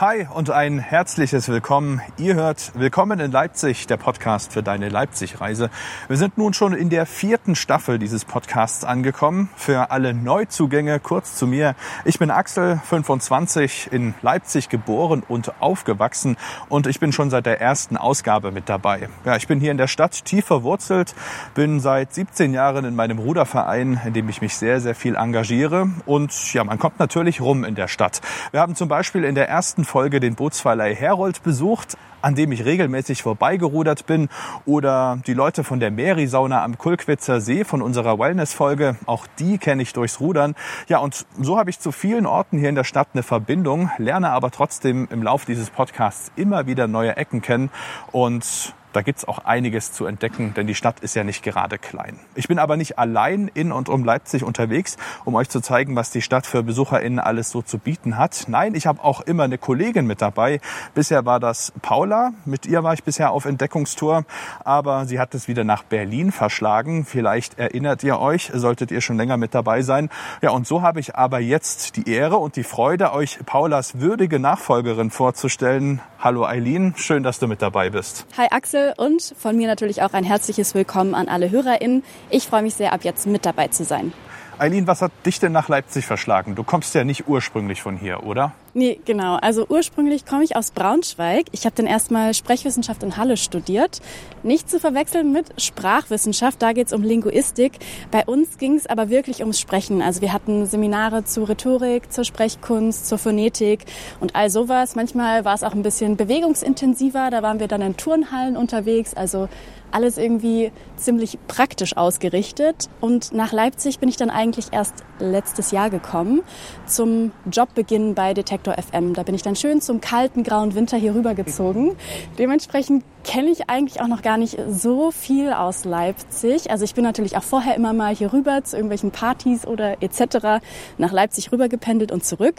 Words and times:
Hi 0.00 0.28
und 0.32 0.48
ein 0.50 0.78
herzliches 0.78 1.48
Willkommen. 1.48 2.00
Ihr 2.18 2.36
hört 2.36 2.70
Willkommen 2.76 3.18
in 3.18 3.32
Leipzig, 3.32 3.88
der 3.88 3.96
Podcast 3.96 4.52
für 4.52 4.62
deine 4.62 4.90
Leipzig-Reise. 4.90 5.70
Wir 6.06 6.16
sind 6.16 6.38
nun 6.38 6.54
schon 6.54 6.72
in 6.72 6.88
der 6.88 7.04
vierten 7.04 7.56
Staffel 7.56 7.98
dieses 7.98 8.24
Podcasts 8.24 8.84
angekommen. 8.84 9.50
Für 9.56 9.90
alle 9.90 10.14
Neuzugänge 10.14 11.00
kurz 11.00 11.34
zu 11.34 11.48
mir. 11.48 11.74
Ich 12.04 12.20
bin 12.20 12.30
Axel, 12.30 12.80
25, 12.84 13.88
in 13.90 14.14
Leipzig 14.22 14.68
geboren 14.68 15.24
und 15.26 15.60
aufgewachsen 15.60 16.36
und 16.68 16.86
ich 16.86 17.00
bin 17.00 17.10
schon 17.10 17.28
seit 17.30 17.46
der 17.46 17.60
ersten 17.60 17.96
Ausgabe 17.96 18.52
mit 18.52 18.68
dabei. 18.68 19.08
Ja, 19.24 19.34
ich 19.34 19.48
bin 19.48 19.58
hier 19.58 19.72
in 19.72 19.78
der 19.78 19.88
Stadt 19.88 20.24
tief 20.24 20.44
verwurzelt, 20.44 21.16
bin 21.56 21.80
seit 21.80 22.14
17 22.14 22.54
Jahren 22.54 22.84
in 22.84 22.94
meinem 22.94 23.18
Ruderverein, 23.18 24.00
in 24.06 24.12
dem 24.12 24.28
ich 24.28 24.42
mich 24.42 24.56
sehr, 24.56 24.80
sehr 24.80 24.94
viel 24.94 25.16
engagiere 25.16 25.90
und 26.06 26.54
ja, 26.54 26.62
man 26.62 26.78
kommt 26.78 27.00
natürlich 27.00 27.40
rum 27.40 27.64
in 27.64 27.74
der 27.74 27.88
Stadt. 27.88 28.20
Wir 28.52 28.60
haben 28.60 28.76
zum 28.76 28.86
Beispiel 28.88 29.24
in 29.24 29.34
der 29.34 29.48
ersten 29.48 29.87
Folge 29.88 30.20
den 30.20 30.34
Bootsverleih 30.34 30.94
Herold 30.94 31.42
besucht, 31.42 31.96
an 32.20 32.34
dem 32.34 32.52
ich 32.52 32.64
regelmäßig 32.64 33.22
vorbeigerudert 33.22 34.06
bin. 34.06 34.28
Oder 34.66 35.18
die 35.26 35.34
Leute 35.34 35.64
von 35.64 35.80
der 35.80 35.90
Meri-Sauna 35.90 36.62
am 36.62 36.76
Kulkwitzer 36.76 37.40
See 37.40 37.64
von 37.64 37.80
unserer 37.80 38.18
Wellness-Folge, 38.18 38.96
auch 39.06 39.26
die 39.38 39.58
kenne 39.58 39.82
ich 39.82 39.92
durchs 39.92 40.20
Rudern. 40.20 40.54
Ja, 40.88 40.98
und 40.98 41.26
so 41.40 41.58
habe 41.58 41.70
ich 41.70 41.80
zu 41.80 41.90
vielen 41.90 42.26
Orten 42.26 42.58
hier 42.58 42.68
in 42.68 42.74
der 42.74 42.84
Stadt 42.84 43.08
eine 43.14 43.22
Verbindung, 43.22 43.90
lerne 43.98 44.30
aber 44.30 44.50
trotzdem 44.50 45.08
im 45.10 45.22
Lauf 45.22 45.44
dieses 45.46 45.70
Podcasts 45.70 46.30
immer 46.36 46.66
wieder 46.66 46.86
neue 46.86 47.16
Ecken 47.16 47.40
kennen. 47.40 47.70
Und 48.12 48.74
da 48.98 49.02
gibt's 49.02 49.28
auch 49.28 49.38
einiges 49.44 49.92
zu 49.92 50.06
entdecken, 50.06 50.54
denn 50.54 50.66
die 50.66 50.74
Stadt 50.74 50.98
ist 50.98 51.14
ja 51.14 51.22
nicht 51.22 51.44
gerade 51.44 51.78
klein. 51.78 52.18
Ich 52.34 52.48
bin 52.48 52.58
aber 52.58 52.76
nicht 52.76 52.98
allein 52.98 53.48
in 53.54 53.70
und 53.70 53.88
um 53.88 54.02
Leipzig 54.02 54.42
unterwegs, 54.42 54.96
um 55.24 55.36
euch 55.36 55.48
zu 55.48 55.60
zeigen, 55.60 55.94
was 55.94 56.10
die 56.10 56.20
Stadt 56.20 56.46
für 56.46 56.64
BesucherInnen 56.64 57.20
alles 57.20 57.50
so 57.50 57.62
zu 57.62 57.78
bieten 57.78 58.18
hat. 58.18 58.46
Nein, 58.48 58.74
ich 58.74 58.88
habe 58.88 59.04
auch 59.04 59.20
immer 59.20 59.44
eine 59.44 59.56
Kollegin 59.56 60.04
mit 60.04 60.20
dabei. 60.20 60.60
Bisher 60.94 61.24
war 61.24 61.38
das 61.38 61.72
Paula. 61.80 62.32
Mit 62.44 62.66
ihr 62.66 62.82
war 62.82 62.92
ich 62.92 63.04
bisher 63.04 63.30
auf 63.30 63.44
Entdeckungstour, 63.44 64.24
aber 64.64 65.06
sie 65.06 65.20
hat 65.20 65.32
es 65.32 65.46
wieder 65.46 65.62
nach 65.62 65.84
Berlin 65.84 66.32
verschlagen. 66.32 67.04
Vielleicht 67.04 67.56
erinnert 67.56 68.02
ihr 68.02 68.18
euch, 68.18 68.50
solltet 68.52 68.90
ihr 68.90 69.00
schon 69.00 69.16
länger 69.16 69.36
mit 69.36 69.54
dabei 69.54 69.82
sein. 69.82 70.10
Ja, 70.42 70.50
und 70.50 70.66
so 70.66 70.82
habe 70.82 70.98
ich 70.98 71.14
aber 71.14 71.38
jetzt 71.38 71.94
die 71.94 72.10
Ehre 72.10 72.38
und 72.38 72.56
die 72.56 72.64
Freude, 72.64 73.12
euch 73.12 73.38
Paulas 73.46 74.00
würdige 74.00 74.40
Nachfolgerin 74.40 75.10
vorzustellen. 75.10 76.00
Hallo 76.18 76.44
Eileen, 76.44 76.94
schön, 76.96 77.22
dass 77.22 77.38
du 77.38 77.46
mit 77.46 77.62
dabei 77.62 77.90
bist. 77.90 78.26
Hi 78.36 78.48
Axel 78.50 78.87
und 78.96 79.34
von 79.38 79.56
mir 79.56 79.66
natürlich 79.66 80.02
auch 80.02 80.12
ein 80.12 80.24
herzliches 80.24 80.74
Willkommen 80.74 81.14
an 81.14 81.28
alle 81.28 81.50
HörerInnen. 81.50 82.02
Ich 82.30 82.46
freue 82.46 82.62
mich 82.62 82.74
sehr, 82.74 82.92
ab 82.92 83.04
jetzt 83.04 83.26
mit 83.26 83.44
dabei 83.44 83.68
zu 83.68 83.84
sein. 83.84 84.12
Eileen, 84.60 84.88
was 84.88 85.02
hat 85.02 85.12
dich 85.24 85.38
denn 85.38 85.52
nach 85.52 85.68
Leipzig 85.68 86.04
verschlagen? 86.04 86.56
Du 86.56 86.64
kommst 86.64 86.92
ja 86.96 87.04
nicht 87.04 87.28
ursprünglich 87.28 87.80
von 87.80 87.96
hier, 87.96 88.24
oder? 88.24 88.54
Nee, 88.74 88.98
genau. 89.04 89.36
Also 89.36 89.66
ursprünglich 89.68 90.26
komme 90.26 90.42
ich 90.42 90.56
aus 90.56 90.72
Braunschweig. 90.72 91.46
Ich 91.52 91.64
habe 91.64 91.76
dann 91.76 91.86
erstmal 91.86 92.34
Sprechwissenschaft 92.34 93.04
in 93.04 93.16
Halle 93.16 93.36
studiert. 93.36 94.00
Nicht 94.42 94.68
zu 94.68 94.80
verwechseln 94.80 95.32
mit 95.32 95.60
Sprachwissenschaft, 95.60 96.60
da 96.60 96.72
geht 96.72 96.88
es 96.88 96.92
um 96.92 97.02
Linguistik. 97.02 97.78
Bei 98.10 98.24
uns 98.24 98.58
ging 98.58 98.74
es 98.74 98.86
aber 98.86 99.10
wirklich 99.10 99.40
ums 99.40 99.60
Sprechen. 99.60 100.02
Also 100.02 100.22
wir 100.22 100.32
hatten 100.32 100.66
Seminare 100.66 101.24
zu 101.24 101.44
Rhetorik, 101.44 102.12
zur 102.12 102.24
Sprechkunst, 102.24 103.08
zur 103.08 103.18
Phonetik 103.18 103.84
und 104.18 104.34
all 104.34 104.50
sowas. 104.50 104.96
Manchmal 104.96 105.44
war 105.44 105.54
es 105.54 105.62
auch 105.62 105.72
ein 105.72 105.82
bisschen 105.82 106.16
bewegungsintensiver. 106.16 107.30
Da 107.30 107.42
waren 107.42 107.60
wir 107.60 107.68
dann 107.68 107.80
in 107.80 107.96
Turnhallen 107.96 108.56
unterwegs. 108.56 109.14
Also 109.14 109.48
alles 109.90 110.18
irgendwie 110.18 110.72
ziemlich 110.96 111.38
praktisch 111.48 111.96
ausgerichtet. 111.96 112.88
Und 113.00 113.32
nach 113.32 113.52
Leipzig 113.52 113.98
bin 113.98 114.08
ich 114.08 114.16
dann 114.16 114.30
eigentlich 114.30 114.66
erst 114.72 114.94
letztes 115.18 115.70
Jahr 115.70 115.90
gekommen 115.90 116.42
zum 116.86 117.32
Jobbeginn 117.50 118.14
bei 118.14 118.34
Detektor 118.34 118.74
FM. 118.74 119.14
Da 119.14 119.22
bin 119.22 119.34
ich 119.34 119.42
dann 119.42 119.56
schön 119.56 119.80
zum 119.80 120.00
kalten 120.00 120.42
grauen 120.42 120.74
Winter 120.74 120.96
hier 120.96 121.14
rübergezogen. 121.14 121.96
Dementsprechend 122.38 123.04
kenne 123.28 123.50
ich 123.50 123.68
eigentlich 123.68 124.00
auch 124.00 124.06
noch 124.06 124.22
gar 124.22 124.38
nicht 124.38 124.56
so 124.70 125.10
viel 125.10 125.52
aus 125.52 125.84
Leipzig. 125.84 126.70
Also 126.70 126.84
ich 126.84 126.94
bin 126.94 127.04
natürlich 127.04 127.36
auch 127.36 127.42
vorher 127.42 127.76
immer 127.76 127.92
mal 127.92 128.16
hier 128.16 128.32
rüber 128.32 128.64
zu 128.64 128.74
irgendwelchen 128.74 129.10
Partys 129.10 129.66
oder 129.66 130.02
etc. 130.02 130.64
nach 130.96 131.12
Leipzig 131.12 131.52
rüber 131.52 131.68
gependelt 131.68 132.10
und 132.10 132.24
zurück. 132.24 132.54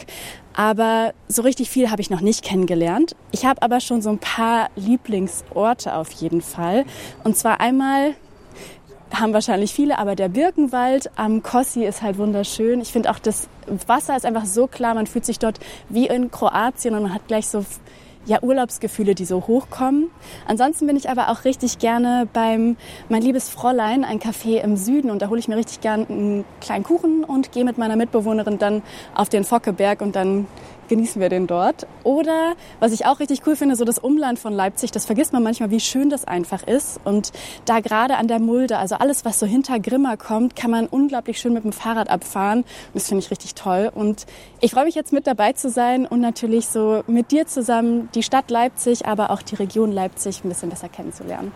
Aber 0.53 1.15
so 1.27 1.41
richtig 1.41 1.71
viel 1.71 1.89
habe 1.89 2.03
ich 2.03 2.11
noch 2.11 2.21
nicht 2.21 2.43
kennengelernt. 2.43 3.15
Ich 3.31 3.47
habe 3.47 3.63
aber 3.63 3.79
schon 3.79 4.03
so 4.03 4.11
ein 4.11 4.19
paar 4.19 4.69
Lieblingsorte 4.75 5.95
auf 5.95 6.11
jeden 6.11 6.41
Fall. 6.41 6.85
Und 7.23 7.35
zwar 7.35 7.59
einmal 7.61 8.13
haben 9.11 9.33
wahrscheinlich 9.33 9.73
viele, 9.73 9.97
aber 9.97 10.15
der 10.15 10.29
Birkenwald 10.29 11.09
am 11.15 11.41
Kossi 11.41 11.83
ist 11.83 12.03
halt 12.03 12.19
wunderschön. 12.19 12.79
Ich 12.79 12.91
finde 12.91 13.09
auch 13.09 13.17
das 13.17 13.47
Wasser 13.87 14.15
ist 14.15 14.23
einfach 14.23 14.45
so 14.45 14.67
klar, 14.67 14.93
man 14.93 15.07
fühlt 15.07 15.25
sich 15.25 15.39
dort 15.39 15.59
wie 15.89 16.05
in 16.05 16.29
Kroatien 16.29 16.93
und 16.93 17.01
man 17.01 17.13
hat 17.15 17.27
gleich 17.27 17.47
so 17.47 17.65
ja, 18.25 18.41
Urlaubsgefühle, 18.41 19.15
die 19.15 19.25
so 19.25 19.47
hochkommen. 19.47 20.09
Ansonsten 20.47 20.87
bin 20.87 20.95
ich 20.95 21.09
aber 21.09 21.29
auch 21.29 21.45
richtig 21.45 21.79
gerne 21.79 22.27
beim 22.31 22.77
Mein 23.07 23.21
liebes 23.21 23.49
Fräulein, 23.49 24.03
ein 24.03 24.19
Café 24.19 24.61
im 24.61 24.77
Süden. 24.77 25.09
Und 25.09 25.21
da 25.21 25.29
hole 25.29 25.39
ich 25.39 25.47
mir 25.47 25.55
richtig 25.55 25.81
gern 25.81 26.05
einen 26.07 26.45
kleinen 26.61 26.83
Kuchen 26.83 27.23
und 27.23 27.51
gehe 27.51 27.65
mit 27.65 27.77
meiner 27.77 27.95
Mitbewohnerin 27.95 28.59
dann 28.59 28.81
auf 29.15 29.29
den 29.29 29.43
Fockeberg 29.43 30.01
und 30.01 30.15
dann 30.15 30.47
genießen 30.89 31.21
wir 31.21 31.29
den 31.29 31.47
dort. 31.47 31.87
Oder 32.03 32.55
was 32.79 32.91
ich 32.91 33.05
auch 33.05 33.19
richtig 33.19 33.41
cool 33.47 33.55
finde, 33.55 33.75
so 33.75 33.85
das 33.85 33.97
Umland 33.99 34.39
von 34.39 34.53
Leipzig, 34.53 34.91
das 34.91 35.05
vergisst 35.05 35.31
man 35.31 35.43
manchmal, 35.43 35.71
wie 35.71 35.79
schön 35.79 36.09
das 36.09 36.25
einfach 36.25 36.63
ist. 36.63 36.99
Und 37.05 37.31
da 37.65 37.79
gerade 37.79 38.17
an 38.17 38.27
der 38.27 38.39
Mulde, 38.39 38.77
also 38.77 38.95
alles, 38.95 39.23
was 39.23 39.39
so 39.39 39.45
hinter 39.45 39.79
Grimma 39.79 40.17
kommt, 40.17 40.55
kann 40.55 40.71
man 40.71 40.87
unglaublich 40.87 41.39
schön 41.39 41.53
mit 41.53 41.63
dem 41.63 41.71
Fahrrad 41.71 42.09
abfahren. 42.09 42.65
Das 42.93 43.07
finde 43.07 43.23
ich 43.23 43.31
richtig 43.31 43.55
toll. 43.55 43.91
Und 43.93 44.25
ich 44.59 44.71
freue 44.71 44.85
mich 44.85 44.95
jetzt 44.95 45.13
mit 45.13 45.27
dabei 45.27 45.53
zu 45.53 45.69
sein 45.69 46.05
und 46.05 46.19
natürlich 46.19 46.67
so 46.67 47.03
mit 47.07 47.31
dir 47.31 47.47
zusammen 47.47 48.09
die 48.15 48.23
Stadt 48.23 48.51
Leipzig, 48.51 49.05
aber 49.05 49.29
auch 49.29 49.41
die 49.41 49.55
Region 49.55 49.91
Leipzig 49.91 50.43
ein 50.43 50.49
bisschen 50.49 50.69
besser 50.69 50.89
kennenzulernen. 50.89 51.51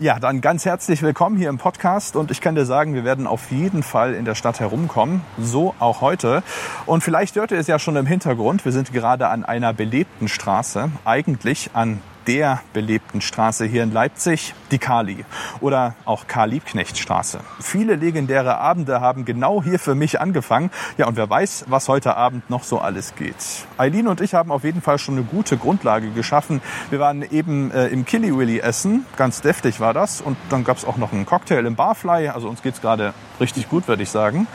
Ja, 0.00 0.20
dann 0.20 0.40
ganz 0.40 0.64
herzlich 0.64 1.02
willkommen 1.02 1.36
hier 1.36 1.48
im 1.48 1.58
Podcast 1.58 2.14
und 2.14 2.30
ich 2.30 2.40
kann 2.40 2.54
dir 2.54 2.64
sagen, 2.64 2.94
wir 2.94 3.02
werden 3.02 3.26
auf 3.26 3.50
jeden 3.50 3.82
Fall 3.82 4.14
in 4.14 4.24
der 4.24 4.36
Stadt 4.36 4.60
herumkommen, 4.60 5.22
so 5.40 5.74
auch 5.80 6.02
heute. 6.02 6.44
Und 6.86 7.02
vielleicht 7.02 7.34
hört 7.34 7.50
ihr 7.50 7.58
es 7.58 7.66
ja 7.66 7.80
schon 7.80 7.96
im 7.96 8.06
Hintergrund, 8.06 8.64
wir 8.64 8.70
sind 8.70 8.92
gerade 8.92 9.26
an 9.26 9.44
einer 9.44 9.72
belebten 9.72 10.28
Straße, 10.28 10.88
eigentlich 11.04 11.70
an 11.72 12.00
der 12.28 12.60
belebten 12.74 13.22
Straße 13.22 13.64
hier 13.64 13.82
in 13.82 13.90
Leipzig, 13.90 14.54
die 14.70 14.78
Kali 14.78 15.24
oder 15.60 15.94
auch 16.04 16.26
Karl-Liebknecht-Straße. 16.26 17.40
Viele 17.58 17.96
legendäre 17.96 18.58
Abende 18.58 19.00
haben 19.00 19.24
genau 19.24 19.62
hier 19.62 19.78
für 19.78 19.94
mich 19.94 20.20
angefangen. 20.20 20.70
Ja, 20.98 21.06
und 21.06 21.16
wer 21.16 21.28
weiß, 21.28 21.64
was 21.68 21.88
heute 21.88 22.16
Abend 22.16 22.50
noch 22.50 22.64
so 22.64 22.80
alles 22.80 23.14
geht. 23.14 23.34
Eileen 23.78 24.08
und 24.08 24.20
ich 24.20 24.34
haben 24.34 24.52
auf 24.52 24.62
jeden 24.62 24.82
Fall 24.82 24.98
schon 24.98 25.16
eine 25.16 25.24
gute 25.24 25.56
Grundlage 25.56 26.10
geschaffen. 26.10 26.60
Wir 26.90 27.00
waren 27.00 27.22
eben 27.22 27.70
äh, 27.70 27.86
im 27.86 28.04
Killy 28.04 28.36
Willy 28.36 28.58
essen, 28.58 29.06
ganz 29.16 29.40
deftig 29.40 29.80
war 29.80 29.94
das. 29.94 30.20
Und 30.20 30.36
dann 30.50 30.64
gab 30.64 30.76
es 30.76 30.84
auch 30.84 30.98
noch 30.98 31.14
einen 31.14 31.24
Cocktail 31.24 31.64
im 31.64 31.76
Barfly. 31.76 32.28
Also 32.28 32.50
uns 32.50 32.60
geht's 32.60 32.82
gerade 32.82 33.14
richtig 33.40 33.70
gut, 33.70 33.88
würde 33.88 34.02
ich 34.02 34.10
sagen. 34.10 34.46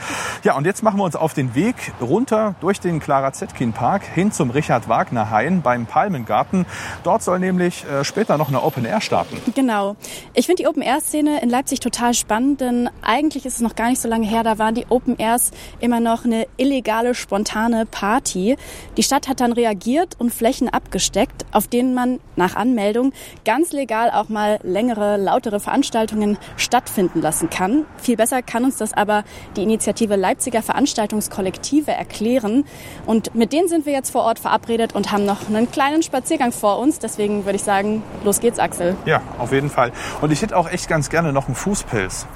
Ja, 0.44 0.54
und 0.54 0.64
jetzt 0.64 0.84
machen 0.84 1.00
wir 1.00 1.04
uns 1.04 1.16
auf 1.16 1.34
den 1.34 1.56
Weg 1.56 1.74
runter 2.00 2.54
durch 2.60 2.78
den 2.78 3.00
Clara 3.00 3.32
Zetkin 3.32 3.72
Park 3.72 4.04
hin 4.04 4.30
zum 4.30 4.50
Richard 4.50 4.88
Wagner 4.88 5.30
Hain 5.30 5.62
beim 5.62 5.86
Palmengarten. 5.86 6.66
Dort 7.02 7.24
soll 7.24 7.40
nämlich 7.40 7.63
nämlich 7.64 7.84
äh, 7.84 8.04
später 8.04 8.36
noch 8.38 8.48
eine 8.48 8.62
Open 8.62 8.84
Air 8.84 9.00
starten. 9.00 9.38
Genau. 9.54 9.96
Ich 10.34 10.46
finde 10.46 10.62
die 10.62 10.68
Open 10.68 10.82
Air 10.82 11.00
Szene 11.00 11.40
in 11.42 11.48
Leipzig 11.48 11.80
total 11.80 12.14
spannend, 12.14 12.60
denn 12.60 12.90
eigentlich 13.02 13.46
ist 13.46 13.54
es 13.54 13.60
noch 13.60 13.74
gar 13.74 13.88
nicht 13.88 14.00
so 14.00 14.08
lange 14.08 14.26
her, 14.26 14.42
da 14.42 14.58
waren 14.58 14.74
die 14.74 14.86
Open 14.88 15.18
Airs 15.18 15.50
immer 15.80 16.00
noch 16.00 16.24
eine 16.24 16.46
illegale, 16.56 17.14
spontane 17.14 17.86
Party. 17.86 18.56
Die 18.96 19.02
Stadt 19.02 19.28
hat 19.28 19.40
dann 19.40 19.52
reagiert 19.52 20.16
und 20.18 20.32
Flächen 20.32 20.68
abgesteckt, 20.68 21.46
auf 21.52 21.68
denen 21.68 21.94
man 21.94 22.20
nach 22.36 22.56
Anmeldung 22.56 23.12
ganz 23.44 23.72
legal 23.72 24.10
auch 24.10 24.28
mal 24.28 24.58
längere, 24.62 25.16
lautere 25.16 25.60
Veranstaltungen 25.60 26.38
stattfinden 26.56 27.20
lassen 27.20 27.50
kann. 27.50 27.86
Viel 27.96 28.16
besser 28.16 28.42
kann 28.42 28.64
uns 28.64 28.76
das 28.76 28.92
aber 28.92 29.24
die 29.56 29.62
Initiative 29.62 30.16
Leipziger 30.16 30.62
Veranstaltungskollektive 30.62 31.92
erklären. 31.92 32.64
Und 33.06 33.34
mit 33.34 33.52
denen 33.52 33.68
sind 33.68 33.86
wir 33.86 33.92
jetzt 33.92 34.10
vor 34.10 34.22
Ort 34.22 34.38
verabredet 34.38 34.94
und 34.94 35.12
haben 35.12 35.24
noch 35.24 35.48
einen 35.48 35.70
kleinen 35.70 36.02
Spaziergang 36.02 36.52
vor 36.52 36.78
uns. 36.78 36.98
Deswegen 36.98 37.43
würde 37.46 37.54
würde 37.54 37.62
ich 37.62 37.64
sagen, 37.64 38.02
los 38.24 38.40
geht's, 38.40 38.58
Axel. 38.58 38.96
Ja, 39.06 39.22
auf 39.38 39.52
jeden 39.52 39.70
Fall. 39.70 39.92
Und 40.20 40.32
ich 40.32 40.42
hätte 40.42 40.56
auch 40.56 40.68
echt 40.68 40.88
ganz 40.88 41.08
gerne 41.08 41.32
noch 41.32 41.46
einen 41.46 41.54
Fußpilz. 41.54 42.26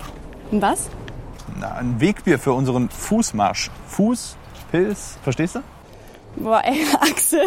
Ein 0.52 0.62
was? 0.62 0.88
Na, 1.58 1.72
ein 1.72 2.00
Wegbier 2.00 2.38
für 2.38 2.52
unseren 2.52 2.88
Fußmarsch. 2.88 3.70
Fußpilz, 3.88 5.18
verstehst 5.24 5.56
du? 5.56 5.60
Boah, 6.36 6.62
ey, 6.64 6.86
Axel. 7.00 7.40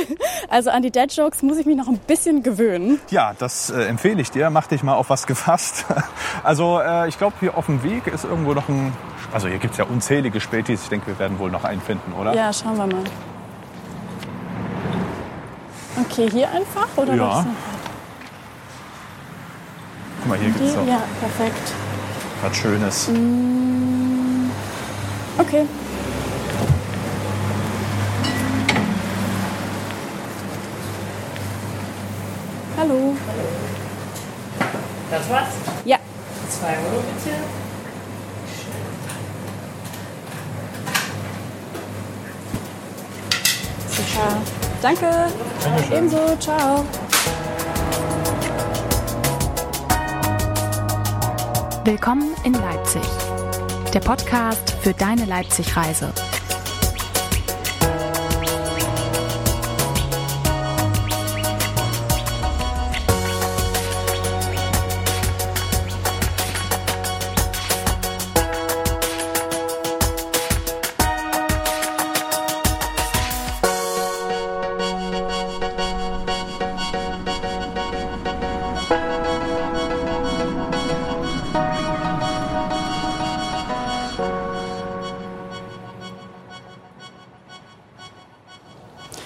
Also 0.50 0.70
an 0.70 0.82
die 0.82 0.92
Dead-Jokes 0.92 1.44
muss 1.44 1.58
ich 1.60 1.66
mich 1.66 1.78
noch 1.78 1.88
ein 1.88 1.98
bisschen 2.00 2.44
gewöhnen. 2.44 3.00
Ja, 3.10 3.34
das 3.40 3.70
äh, 3.70 3.84
empfehle 3.84 4.22
ich 4.22 4.32
dir. 4.32 4.50
Mach 4.50 4.68
dich 4.68 4.84
mal 4.84 4.96
auf 4.96 5.10
was 5.10 5.26
gefasst. 5.26 5.86
Also 6.44 6.80
äh, 6.80 7.08
ich 7.08 7.20
glaube, 7.20 7.36
hier 7.40 7.56
auf 7.56 7.68
dem 7.68 7.84
Weg 7.84 8.08
ist 8.08 8.24
irgendwo 8.24 8.54
noch 8.54 8.68
ein... 8.68 8.94
Also 9.32 9.48
hier 9.48 9.60
gibt 9.60 9.74
es 9.74 9.78
ja 9.78 9.86
unzählige 9.86 10.42
Spätis. 10.42 10.84
Ich 10.84 10.90
denke, 10.90 11.08
wir 11.08 11.20
werden 11.20 11.38
wohl 11.38 11.52
noch 11.52 11.64
einen 11.66 11.82
finden, 11.82 12.14
oder? 12.14 12.34
Ja, 12.34 12.52
schauen 12.52 12.78
wir 12.78 12.88
mal. 12.88 13.04
Okay, 16.12 16.30
hier 16.30 16.50
einfach? 16.52 16.88
Oder 16.98 17.16
ja. 17.16 17.46
Guck 20.20 20.28
mal, 20.28 20.38
hier 20.38 20.50
gibt 20.50 20.60
es 20.60 20.74
Ja, 20.86 21.04
perfekt. 21.22 21.74
Was 22.42 22.58
Schönes. 22.58 23.08
Mm, 23.08 24.52
okay. 25.38 25.66
Hallo. 32.78 33.16
Das 35.12 35.30
war's? 35.30 35.48
Ja. 35.86 35.98
Zwei 36.50 36.78
Euro 36.78 37.04
bitte. 37.16 37.38
Super. 43.88 44.71
Danke. 44.82 45.28
Ebenso. 45.92 46.36
Ciao. 46.40 46.84
Willkommen 51.84 52.34
in 52.44 52.54
Leipzig. 52.54 53.02
Der 53.94 54.00
Podcast 54.00 54.72
für 54.82 54.94
deine 54.94 55.26
Leipzig-Reise. 55.26 56.12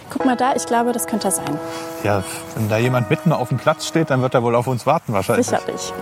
Guck 0.10 0.26
mal 0.26 0.36
da, 0.36 0.54
ich 0.56 0.66
glaube, 0.66 0.92
das 0.92 1.08
könnte 1.08 1.28
er 1.28 1.32
sein. 1.32 1.60
Ja, 2.04 2.24
wenn 2.56 2.70
da 2.70 2.78
jemand 2.78 3.10
mitten 3.10 3.32
auf 3.32 3.50
dem 3.50 3.58
Platz 3.58 3.88
steht, 3.88 4.10
dann 4.10 4.22
wird 4.22 4.34
er 4.34 4.44
wohl 4.44 4.56
auf 4.56 4.68
uns 4.68 4.86
warten 4.86 5.14
wahrscheinlich. 5.14 5.48
Sicherlich. 5.48 5.94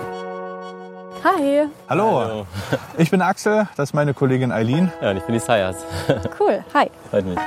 Hi. 1.23 1.67
Hallo. 1.89 2.45
ich 2.97 3.09
bin 3.09 3.21
Axel, 3.21 3.67
das 3.77 3.89
ist 3.89 3.93
meine 3.93 4.13
Kollegin 4.13 4.51
Eileen. 4.51 4.91
Ja, 5.01 5.11
und 5.11 5.17
ich 5.17 5.23
bin 5.23 5.33
die 5.33 5.39
Sayas. 5.39 5.77
Cool. 6.39 6.63
Hi. 6.73 6.89
Freut 7.09 7.25
mich. 7.25 7.37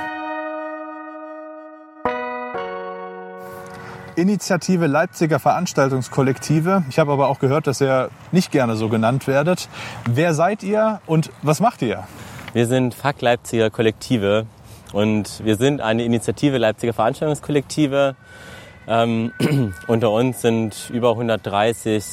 Initiative 4.15 4.87
Leipziger 4.87 5.37
Veranstaltungskollektive. 5.37 6.83
Ich 6.89 6.97
habe 6.97 7.11
aber 7.11 7.27
auch 7.27 7.37
gehört, 7.37 7.67
dass 7.67 7.79
ihr 7.79 8.09
nicht 8.31 8.51
gerne 8.51 8.75
so 8.75 8.89
genannt 8.89 9.27
werdet. 9.27 9.69
Wer 10.09 10.33
seid 10.33 10.63
ihr 10.63 11.01
und 11.05 11.29
was 11.43 11.59
macht 11.59 11.83
ihr? 11.83 12.03
Wir 12.53 12.65
sind 12.65 12.95
Fuck 12.95 13.21
Leipziger 13.21 13.69
Kollektive 13.69 14.47
und 14.93 15.43
wir 15.43 15.55
sind 15.55 15.81
eine 15.81 16.03
Initiative 16.03 16.57
Leipziger 16.57 16.93
Veranstaltungskollektive. 16.93 18.15
Ähm, 18.87 19.33
unter 19.87 20.11
uns 20.11 20.41
sind 20.41 20.89
über 20.91 21.11
130 21.11 22.03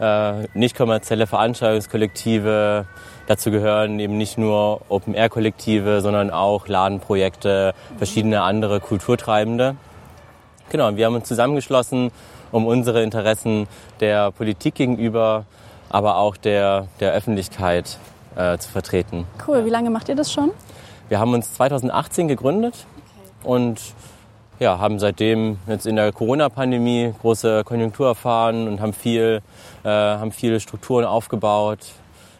äh, 0.00 0.48
nicht 0.54 0.76
kommerzielle 0.76 1.26
Veranstaltungskollektive. 1.26 2.86
Dazu 3.26 3.50
gehören 3.50 4.00
eben 4.00 4.18
nicht 4.18 4.36
nur 4.36 4.80
Open-Air-Kollektive, 4.88 6.00
sondern 6.00 6.30
auch 6.30 6.66
Ladenprojekte, 6.66 7.72
verschiedene 7.98 8.42
andere 8.42 8.80
Kulturtreibende. 8.80 9.76
Genau, 10.70 10.96
wir 10.96 11.06
haben 11.06 11.14
uns 11.14 11.28
zusammengeschlossen, 11.28 12.10
um 12.50 12.66
unsere 12.66 13.02
Interessen 13.02 13.68
der 14.00 14.32
Politik 14.32 14.74
gegenüber, 14.74 15.44
aber 15.88 16.16
auch 16.16 16.36
der, 16.36 16.88
der 17.00 17.12
Öffentlichkeit 17.12 17.98
äh, 18.36 18.58
zu 18.58 18.70
vertreten. 18.70 19.26
Cool. 19.46 19.64
Wie 19.64 19.70
lange 19.70 19.90
macht 19.90 20.08
ihr 20.08 20.16
das 20.16 20.32
schon? 20.32 20.50
Wir 21.08 21.18
haben 21.18 21.34
uns 21.34 21.52
2018 21.54 22.28
gegründet 22.28 22.86
und 23.42 23.80
ja, 24.58 24.78
haben 24.78 24.98
seitdem 24.98 25.58
jetzt 25.66 25.86
in 25.86 25.96
der 25.96 26.12
Corona-Pandemie 26.12 27.12
große 27.20 27.64
Konjunktur 27.64 28.06
erfahren 28.06 28.68
und 28.68 28.80
haben 28.80 28.92
viel, 28.92 29.42
äh, 29.82 29.88
haben 29.88 30.32
viele 30.32 30.60
Strukturen 30.60 31.04
aufgebaut, 31.04 31.80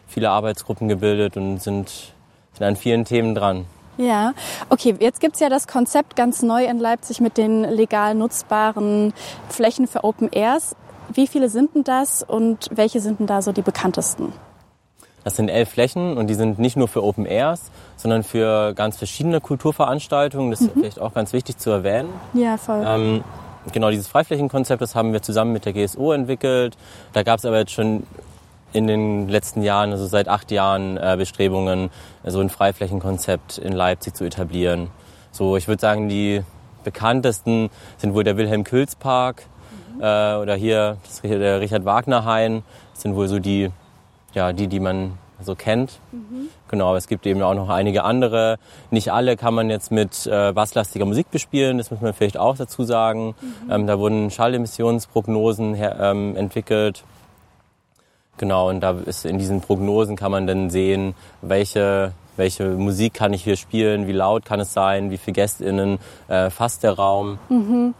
viele 0.07 0.29
Arbeitsgruppen 0.29 0.87
gebildet 0.87 1.37
und 1.37 1.61
sind, 1.61 2.13
sind 2.53 2.65
an 2.65 2.75
vielen 2.75 3.05
Themen 3.05 3.35
dran. 3.35 3.65
Ja, 3.97 4.33
okay, 4.69 4.95
jetzt 4.99 5.19
gibt's 5.19 5.39
ja 5.39 5.49
das 5.49 5.67
Konzept 5.67 6.15
ganz 6.15 6.41
neu 6.41 6.65
in 6.65 6.79
Leipzig 6.79 7.19
mit 7.19 7.37
den 7.37 7.63
legal 7.63 8.15
nutzbaren 8.15 9.13
Flächen 9.49 9.85
für 9.85 10.03
Open 10.03 10.29
Airs. 10.31 10.75
Wie 11.09 11.27
viele 11.27 11.49
sind 11.49 11.75
denn 11.75 11.83
das 11.83 12.23
und 12.23 12.69
welche 12.71 13.01
sind 13.01 13.19
denn 13.19 13.27
da 13.27 13.41
so 13.41 13.51
die 13.51 13.61
bekanntesten? 13.61 14.33
Das 15.23 15.35
sind 15.35 15.49
elf 15.49 15.69
Flächen 15.69 16.17
und 16.17 16.27
die 16.27 16.33
sind 16.33 16.59
nicht 16.59 16.75
nur 16.75 16.87
für 16.87 17.03
Open 17.03 17.25
Airs, 17.25 17.71
sondern 17.95 18.23
für 18.23 18.73
ganz 18.73 18.97
verschiedene 18.97 19.39
Kulturveranstaltungen. 19.39 20.51
Das 20.51 20.61
ist 20.61 20.71
vielleicht 20.73 20.99
auch 20.99 21.13
ganz 21.13 21.33
wichtig 21.33 21.57
zu 21.57 21.69
erwähnen. 21.69 22.09
Ja, 22.33 22.57
voll. 22.57 22.83
Ähm, 22.85 23.23
genau, 23.71 23.89
dieses 23.89 24.07
Freiflächenkonzept, 24.07 24.81
das 24.81 24.95
haben 24.95 25.13
wir 25.13 25.21
zusammen 25.21 25.53
mit 25.53 25.65
der 25.65 25.73
GSO 25.73 26.11
entwickelt. 26.11 26.77
Da 27.13 27.23
gab 27.23 27.39
es 27.39 27.45
aber 27.45 27.59
jetzt 27.59 27.71
schon 27.71 28.03
in 28.73 28.87
den 28.87 29.29
letzten 29.29 29.61
Jahren, 29.61 29.91
also 29.91 30.05
seit 30.07 30.27
acht 30.27 30.51
Jahren, 30.51 30.97
äh, 30.97 31.15
Bestrebungen, 31.17 31.89
so 32.25 32.39
ein 32.39 32.49
Freiflächenkonzept 32.49 33.59
in 33.59 33.71
Leipzig 33.71 34.15
zu 34.15 34.25
etablieren. 34.25 34.89
So, 35.31 35.57
ich 35.57 35.67
würde 35.67 35.79
sagen, 35.79 36.09
die 36.09 36.43
bekanntesten 36.83 37.69
sind 37.97 38.13
wohl 38.13 38.23
der 38.23 38.35
Wilhelm 38.35 38.63
Külz 38.63 38.95
Park 38.95 39.43
äh, 39.99 40.35
oder 40.35 40.55
hier 40.55 40.97
das, 41.03 41.21
der 41.21 41.61
Richard 41.61 41.85
Wagner 41.85 42.25
Hain. 42.25 42.63
Das 42.93 43.03
sind 43.03 43.15
wohl 43.15 43.27
so 43.27 43.39
die, 43.39 43.71
ja, 44.33 44.53
die, 44.53 44.67
die 44.67 44.79
man 44.79 45.17
so 45.41 45.55
kennt. 45.55 45.99
Genau, 46.69 46.89
aber 46.89 46.97
es 46.97 47.07
gibt 47.07 47.25
eben 47.25 47.41
auch 47.41 47.53
noch 47.53 47.69
einige 47.69 48.03
andere. 48.03 48.57
Nicht 48.91 49.11
alle 49.11 49.35
kann 49.37 49.53
man 49.53 49.69
jetzt 49.69 49.91
mit 49.91 50.25
äh, 50.25 50.51
basslastiger 50.53 51.05
Musik 51.05 51.29
bespielen, 51.31 51.77
das 51.77 51.91
muss 51.91 52.01
man 52.01 52.13
vielleicht 52.13 52.37
auch 52.37 52.55
dazu 52.55 52.83
sagen. 52.83 53.35
Ähm, 53.69 53.87
da 53.87 53.99
wurden 53.99 54.31
Schallemissionsprognosen 54.31 55.73
her, 55.73 55.97
ähm, 55.99 56.35
entwickelt. 56.35 57.03
Genau, 58.37 58.69
und 58.69 58.81
da 58.81 58.91
ist 59.05 59.25
in 59.25 59.37
diesen 59.37 59.61
Prognosen 59.61 60.15
kann 60.15 60.31
man 60.31 60.47
dann 60.47 60.71
sehen, 60.71 61.13
welche, 61.41 62.13
welche 62.35 62.69
Musik 62.69 63.13
kann 63.13 63.31
ich 63.33 63.43
hier 63.43 63.57
spielen, 63.57 64.07
wie 64.07 64.11
laut 64.11 64.43
kann 64.45 64.59
es 64.59 64.73
sein, 64.73 65.11
wie 65.11 65.17
viele 65.17 65.35
GästInnen 65.35 65.99
äh, 66.27 66.49
fasst 66.49 66.81
der 66.81 66.93
Raum. 66.93 67.37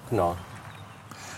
Genau. 0.10 0.36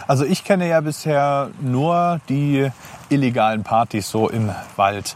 Also 0.07 0.24
ich 0.24 0.44
kenne 0.44 0.69
ja 0.69 0.81
bisher 0.81 1.50
nur 1.62 2.21
die 2.30 2.69
illegalen 3.10 3.63
Partys 3.63 4.10
so 4.10 4.30
im 4.30 4.52
Wald. 4.75 5.16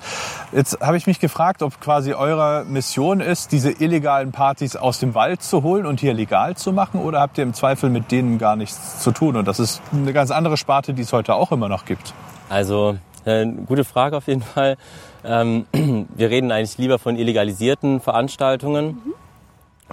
Jetzt 0.51 0.81
habe 0.81 0.97
ich 0.97 1.07
mich 1.07 1.19
gefragt, 1.19 1.61
ob 1.63 1.79
quasi 1.79 2.13
eure 2.13 2.65
Mission 2.65 3.21
ist, 3.21 3.51
diese 3.51 3.71
illegalen 3.71 4.31
Partys 4.31 4.75
aus 4.75 4.99
dem 4.99 5.15
Wald 5.15 5.41
zu 5.43 5.63
holen 5.63 5.85
und 5.85 5.99
hier 5.99 6.13
legal 6.13 6.55
zu 6.55 6.71
machen 6.71 7.01
oder 7.01 7.19
habt 7.19 7.37
ihr 7.37 7.43
im 7.43 7.53
Zweifel 7.53 7.89
mit 7.89 8.11
denen 8.11 8.37
gar 8.37 8.55
nichts 8.55 8.99
zu 8.99 9.11
tun? 9.11 9.35
Und 9.35 9.47
das 9.47 9.59
ist 9.59 9.81
eine 9.91 10.13
ganz 10.13 10.31
andere 10.31 10.57
Sparte, 10.57 10.93
die 10.93 11.01
es 11.01 11.13
heute 11.13 11.35
auch 11.35 11.51
immer 11.51 11.69
noch 11.69 11.85
gibt. 11.85 12.13
Also, 12.49 12.97
äh, 13.25 13.45
gute 13.45 13.83
Frage 13.83 14.17
auf 14.17 14.27
jeden 14.27 14.41
Fall. 14.41 14.77
Ähm, 15.23 15.65
wir 16.15 16.29
reden 16.29 16.51
eigentlich 16.51 16.77
lieber 16.77 16.99
von 16.99 17.15
illegalisierten 17.15 17.99
Veranstaltungen 18.01 19.01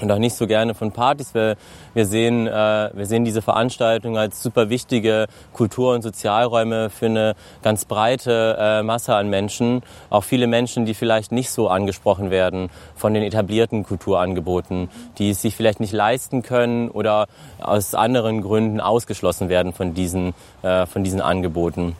und 0.00 0.10
auch 0.10 0.18
nicht 0.18 0.34
so 0.34 0.46
gerne 0.46 0.74
von 0.74 0.92
Partys. 0.92 1.34
Wir, 1.34 1.56
wir, 1.94 2.06
sehen, 2.06 2.46
äh, 2.46 2.90
wir 2.92 3.06
sehen 3.06 3.24
diese 3.24 3.42
Veranstaltungen 3.42 4.16
als 4.16 4.42
super 4.42 4.68
wichtige 4.68 5.26
Kultur- 5.52 5.94
und 5.94 6.02
Sozialräume 6.02 6.90
für 6.90 7.06
eine 7.06 7.34
ganz 7.62 7.84
breite 7.84 8.56
äh, 8.58 8.82
Masse 8.82 9.14
an 9.14 9.28
Menschen. 9.28 9.82
Auch 10.10 10.24
viele 10.24 10.46
Menschen, 10.46 10.84
die 10.86 10.94
vielleicht 10.94 11.32
nicht 11.32 11.50
so 11.50 11.68
angesprochen 11.68 12.30
werden 12.30 12.70
von 12.94 13.14
den 13.14 13.22
etablierten 13.22 13.84
Kulturangeboten, 13.84 14.90
die 15.18 15.30
es 15.30 15.42
sich 15.42 15.56
vielleicht 15.56 15.80
nicht 15.80 15.92
leisten 15.92 16.42
können 16.42 16.90
oder 16.90 17.26
aus 17.60 17.94
anderen 17.94 18.42
Gründen 18.42 18.80
ausgeschlossen 18.80 19.48
werden 19.48 19.72
von 19.72 19.94
diesen, 19.94 20.34
äh, 20.62 20.86
von 20.86 21.04
diesen 21.04 21.20
Angeboten. 21.20 21.96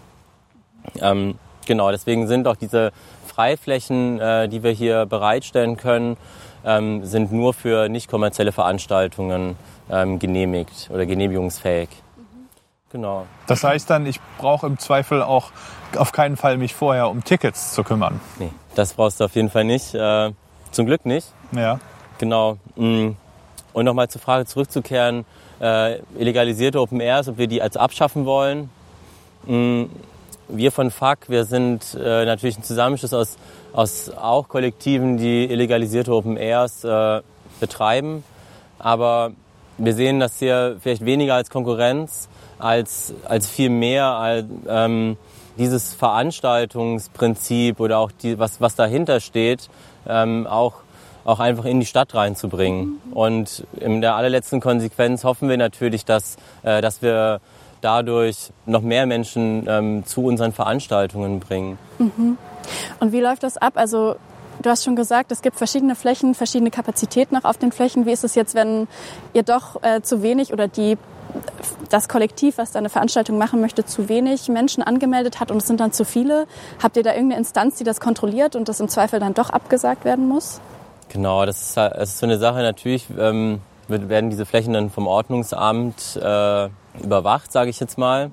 Ähm, 1.01 1.37
genau, 1.67 1.91
deswegen 1.91 2.27
sind 2.27 2.49
auch 2.49 2.57
diese 2.57 2.93
Freiflächen, 3.27 4.21
äh, 4.21 4.49
die 4.49 4.63
wir 4.63 4.71
hier 4.71 5.07
bereitstellen 5.07 5.77
können, 5.77 6.17
ähm, 6.65 7.05
sind 7.05 7.33
nur 7.33 7.53
für 7.53 7.89
nicht 7.89 8.09
kommerzielle 8.09 8.53
Veranstaltungen 8.53 9.57
ähm, 9.91 10.19
genehmigt 10.19 10.91
oder 10.93 11.07
genehmigungsfähig. 11.07 11.89
Genau. 12.91 13.27
Das 13.47 13.63
heißt 13.63 13.91
dann, 13.91 14.07
ich 14.07 14.21
brauche 14.39 14.67
im 14.67 14.79
Zweifel 14.79 15.23
auch 15.23 15.51
auf 15.97 16.13
keinen 16.13 16.37
Fall 16.37 16.57
mich 16.57 16.75
vorher 16.75 17.11
um 17.11 17.23
Tickets 17.25 17.75
zu 17.75 17.85
kümmern. 17.85 18.21
Nee, 18.39 18.51
das 18.75 18.95
brauchst 18.95 19.21
du 19.21 19.25
auf 19.25 19.35
jeden 19.35 19.51
Fall 19.51 19.65
nicht. 19.65 19.95
Äh, 19.95 20.33
zum 20.71 20.87
Glück 20.87 21.05
nicht. 21.05 21.29
Ja. 21.53 21.79
Genau. 22.19 22.59
mm. 22.77 23.11
Und 23.73 23.85
nochmal 23.85 24.09
zur 24.09 24.23
Frage 24.23 24.47
zurückzukehren, 24.47 25.27
äh, 25.61 25.99
illegalisierte 26.19 26.81
Open 26.81 27.01
Airs, 27.01 27.29
ob 27.29 27.37
wir 27.37 27.47
die 27.47 27.61
als 27.61 27.77
abschaffen 27.77 28.25
wollen. 28.25 28.71
Wir 30.49 30.71
von 30.71 30.93
FAK, 30.93 31.29
wir 31.29 31.45
sind 31.45 31.97
äh, 32.01 32.25
natürlich 32.25 32.57
ein 32.57 32.63
Zusammenschluss 32.63 33.13
aus, 33.13 33.37
aus 33.73 34.11
auch 34.11 34.49
Kollektiven, 34.49 35.17
die 35.17 35.45
illegalisierte 35.45 36.13
Open 36.13 36.37
Airs 36.37 36.85
äh, 36.85 37.21
betreiben. 37.59 38.23
Aber 38.79 39.33
wir 39.77 39.93
sehen 39.93 40.21
das 40.21 40.39
hier 40.39 40.77
vielleicht 40.81 41.05
weniger 41.05 41.35
als 41.35 41.51
Konkurrenz, 41.51 42.29
als, 42.61 43.13
als 43.25 43.49
viel 43.49 43.71
mehr 43.71 44.07
als, 44.07 44.45
ähm, 44.69 45.17
dieses 45.59 45.95
Veranstaltungsprinzip 45.95 47.81
oder 47.81 47.99
auch 47.99 48.13
die, 48.13 48.39
was, 48.39 48.61
was 48.61 48.77
dahinter 48.77 49.19
steht, 49.19 49.69
ähm, 50.09 50.47
auch, 50.47 50.75
auch 51.25 51.41
einfach 51.41 51.65
in 51.65 51.81
die 51.81 51.87
Stadt 51.87 52.15
reinzubringen. 52.15 53.01
Und 53.13 53.67
in 53.81 54.01
der 54.01 54.15
allerletzten 54.15 54.61
Konsequenz 54.61 55.25
hoffen 55.25 55.49
wir 55.49 55.57
natürlich, 55.57 56.05
dass, 56.05 56.37
äh, 56.63 56.81
dass 56.81 57.03
wir 57.03 57.41
dadurch 57.81 58.53
noch 58.65 58.83
mehr 58.83 59.07
Menschen 59.07 59.67
ähm, 59.69 60.05
zu 60.07 60.25
unseren 60.25 60.53
Veranstaltungen 60.53 61.41
bringen. 61.41 61.79
Mhm. 61.99 62.39
Und 63.01 63.13
wie 63.13 63.21
läuft 63.21 63.43
das 63.43 63.57
ab? 63.57 63.75
Also 63.77 64.17
du 64.63 64.71
hast 64.71 64.85
schon 64.85 64.97
gesagt, 64.97 65.33
es 65.33 65.43
gibt 65.43 65.57
verschiedene 65.57 65.95
Flächen, 65.95 66.35
verschiedene 66.35 66.71
Kapazitäten 66.71 67.37
auch 67.37 67.45
auf 67.45 67.59
den 67.59 67.73
Flächen. 67.73 68.07
Wie 68.07 68.13
ist 68.13 68.25
es 68.25 68.35
jetzt, 68.35 68.55
wenn 68.55 68.89
ihr 69.35 69.43
doch 69.43 69.83
äh, 69.83 70.03
zu 70.03 70.23
wenig 70.23 70.53
oder 70.53 70.69
die 70.69 70.99
das 71.91 72.09
Kollektiv, 72.09 72.59
was 72.59 72.73
da 72.73 72.79
eine 72.79 72.89
Veranstaltung 72.89 73.37
machen 73.37 73.61
möchte, 73.61 73.85
zu 73.85 74.09
wenig 74.09 74.49
Menschen 74.49 74.83
angemeldet 74.83 75.41
hat 75.41 75.51
und 75.51 75.59
es 75.59 75.67
sind 75.67 75.81
dann 75.81 75.93
zu 75.93 76.05
viele? 76.05 76.47
Habt 76.83 76.97
ihr 76.97 77.03
da 77.03 77.11
irgendeine 77.11 77.39
Instanz, 77.39 77.77
die 77.77 77.85
das 77.85 78.01
kontrolliert 78.01 78.57
und 78.57 78.69
das 78.69 78.81
im 78.81 78.89
Zweifel 78.89 79.21
dann 79.21 79.35
doch 79.35 79.51
abgesagt 79.51 80.05
werden 80.05 80.29
muss? 80.29 80.61
Genau, 81.09 81.47
das 81.47 81.61
ist, 81.63 81.77
das 81.77 82.11
ist 82.11 82.19
so 82.19 82.27
eine 82.27 82.39
Sache. 82.39 82.59
Natürlich 82.59 83.07
ähm, 83.19 83.61
werden 83.89 84.31
diese 84.31 84.47
Flächen 84.47 84.73
dann 84.73 84.91
vom 84.91 85.07
Ordnungsamt 85.07 86.17
äh, 86.17 86.69
überwacht, 87.03 87.53
sage 87.53 87.71
ich 87.71 87.81
jetzt 87.81 87.99
mal. 87.99 88.31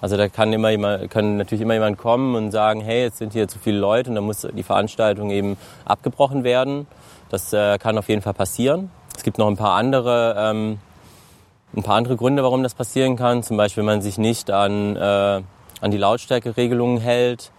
Also 0.00 0.16
da 0.16 0.28
kann, 0.28 0.52
immer 0.52 0.70
jemand, 0.70 1.10
kann 1.10 1.36
natürlich 1.36 1.62
immer 1.62 1.74
jemand 1.74 1.98
kommen 1.98 2.34
und 2.34 2.50
sagen, 2.50 2.80
hey, 2.80 3.02
jetzt 3.02 3.18
sind 3.18 3.32
hier 3.32 3.48
zu 3.48 3.58
viele 3.58 3.78
Leute 3.78 4.10
und 4.10 4.16
dann 4.16 4.24
muss 4.24 4.46
die 4.52 4.62
Veranstaltung 4.62 5.30
eben 5.30 5.56
abgebrochen 5.84 6.44
werden. 6.44 6.86
Das 7.30 7.52
äh, 7.52 7.78
kann 7.78 7.98
auf 7.98 8.08
jeden 8.08 8.22
Fall 8.22 8.34
passieren. 8.34 8.90
Es 9.16 9.22
gibt 9.22 9.38
noch 9.38 9.48
ein 9.48 9.56
paar 9.56 9.74
andere, 9.74 10.36
ähm, 10.38 10.78
ein 11.74 11.82
paar 11.82 11.96
andere 11.96 12.16
Gründe, 12.16 12.42
warum 12.42 12.62
das 12.62 12.74
passieren 12.74 13.16
kann. 13.16 13.42
Zum 13.42 13.56
Beispiel, 13.56 13.80
wenn 13.80 13.86
man 13.94 14.02
sich 14.02 14.18
nicht 14.18 14.50
an, 14.50 14.96
äh, 14.96 15.00
an 15.80 15.90
die 15.90 15.96
Lautstärkeregelungen 15.96 16.98
hält. 16.98 17.50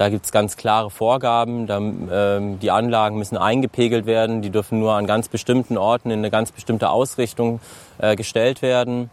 Da 0.00 0.08
gibt 0.08 0.24
es 0.24 0.32
ganz 0.32 0.56
klare 0.56 0.88
Vorgaben. 0.88 1.66
Da, 1.66 1.76
ähm, 1.76 2.58
die 2.58 2.70
Anlagen 2.70 3.18
müssen 3.18 3.36
eingepegelt 3.36 4.06
werden. 4.06 4.40
Die 4.40 4.48
dürfen 4.48 4.80
nur 4.80 4.94
an 4.94 5.06
ganz 5.06 5.28
bestimmten 5.28 5.76
Orten 5.76 6.10
in 6.10 6.20
eine 6.20 6.30
ganz 6.30 6.52
bestimmte 6.52 6.88
Ausrichtung 6.88 7.60
äh, 7.98 8.16
gestellt 8.16 8.62
werden. 8.62 9.10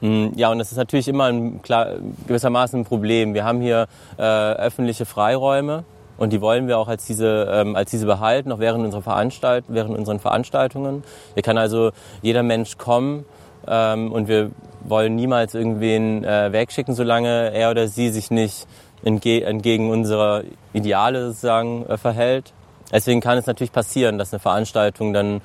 Hm, 0.00 0.34
ja, 0.36 0.48
und 0.52 0.60
das 0.60 0.70
ist 0.70 0.78
natürlich 0.78 1.08
immer 1.08 1.24
ein, 1.24 1.60
klar, 1.62 1.96
gewissermaßen 2.28 2.78
ein 2.78 2.84
Problem. 2.84 3.34
Wir 3.34 3.44
haben 3.44 3.60
hier 3.60 3.88
äh, 4.16 4.22
öffentliche 4.22 5.06
Freiräume 5.06 5.82
und 6.18 6.32
die 6.32 6.40
wollen 6.40 6.68
wir 6.68 6.78
auch 6.78 6.86
als 6.86 7.04
diese, 7.04 7.48
ähm, 7.50 7.74
als 7.74 7.90
diese 7.90 8.06
behalten, 8.06 8.52
auch 8.52 8.60
während, 8.60 8.84
unserer 8.84 9.02
Veranstalt 9.02 9.64
während 9.66 9.98
unseren 9.98 10.20
Veranstaltungen. 10.20 11.02
Hier 11.34 11.42
kann 11.42 11.58
also 11.58 11.90
jeder 12.22 12.44
Mensch 12.44 12.78
kommen 12.78 13.24
ähm, 13.66 14.12
und 14.12 14.28
wir 14.28 14.52
wollen 14.84 15.16
niemals 15.16 15.56
irgendwen 15.56 16.22
äh, 16.22 16.52
wegschicken, 16.52 16.94
solange 16.94 17.52
er 17.52 17.72
oder 17.72 17.88
sie 17.88 18.10
sich 18.10 18.30
nicht 18.30 18.68
entge 19.02 19.44
entgegen 19.44 19.90
unserer 19.90 20.42
Ideale 20.72 21.28
sozusagen 21.28 21.86
äh, 21.86 21.96
verhält. 21.96 22.52
Deswegen 22.92 23.20
kann 23.20 23.38
es 23.38 23.46
natürlich 23.46 23.72
passieren, 23.72 24.18
dass 24.18 24.32
eine 24.32 24.40
Veranstaltung 24.40 25.12
dann 25.12 25.40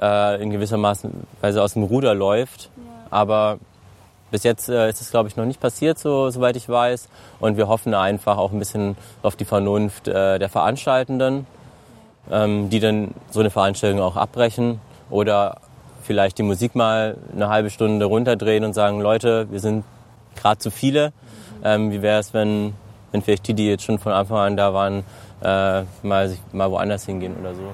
äh, 0.00 0.42
in 0.42 0.50
gewisser 0.50 0.80
Weise 1.40 1.62
aus 1.62 1.74
dem 1.74 1.84
Ruder 1.84 2.14
läuft. 2.14 2.70
Ja. 2.76 3.06
Aber 3.10 3.58
bis 4.30 4.42
jetzt 4.44 4.68
äh, 4.68 4.88
ist 4.88 5.00
es, 5.00 5.10
glaube 5.10 5.28
ich, 5.28 5.36
noch 5.36 5.44
nicht 5.44 5.60
passiert, 5.60 5.98
so, 5.98 6.30
soweit 6.30 6.56
ich 6.56 6.68
weiß. 6.68 7.08
Und 7.40 7.56
wir 7.56 7.68
hoffen 7.68 7.94
einfach 7.94 8.38
auch 8.38 8.52
ein 8.52 8.58
bisschen 8.58 8.96
auf 9.22 9.36
die 9.36 9.44
Vernunft 9.44 10.08
äh, 10.08 10.38
der 10.38 10.48
Veranstaltenden, 10.48 11.46
ähm, 12.30 12.70
die 12.70 12.80
dann 12.80 13.14
so 13.30 13.40
eine 13.40 13.50
Veranstaltung 13.50 14.00
auch 14.00 14.16
abbrechen 14.16 14.80
oder 15.10 15.58
vielleicht 16.02 16.38
die 16.38 16.42
Musik 16.42 16.74
mal 16.74 17.16
eine 17.34 17.48
halbe 17.48 17.70
Stunde 17.70 18.06
runterdrehen 18.06 18.64
und 18.64 18.72
sagen, 18.72 19.00
Leute, 19.00 19.50
wir 19.50 19.60
sind 19.60 19.84
gerade 20.34 20.58
zu 20.58 20.70
viele. 20.70 21.12
Ähm, 21.62 21.92
wie 21.92 22.02
wäre 22.02 22.18
es, 22.18 22.34
wenn, 22.34 22.74
wenn 23.12 23.22
vielleicht 23.22 23.46
die, 23.46 23.54
die 23.54 23.68
jetzt 23.68 23.84
schon 23.84 23.98
von 23.98 24.12
Anfang 24.12 24.38
an 24.38 24.56
da 24.56 24.74
waren, 24.74 25.04
äh, 25.42 25.82
mal, 26.02 26.36
mal 26.52 26.70
woanders 26.70 27.06
hingehen 27.06 27.36
oder 27.40 27.54
so? 27.54 27.72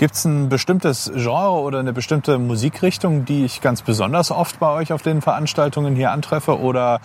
Gibt 0.00 0.14
es 0.14 0.24
ein 0.24 0.48
bestimmtes 0.48 1.12
Genre 1.14 1.60
oder 1.60 1.78
eine 1.78 1.92
bestimmte 1.92 2.38
Musikrichtung, 2.38 3.26
die 3.26 3.44
ich 3.44 3.60
ganz 3.60 3.82
besonders 3.82 4.30
oft 4.30 4.58
bei 4.58 4.72
euch 4.72 4.94
auf 4.94 5.02
den 5.02 5.20
Veranstaltungen 5.20 5.94
hier 5.94 6.10
antreffe 6.10 6.58
oder 6.58 7.00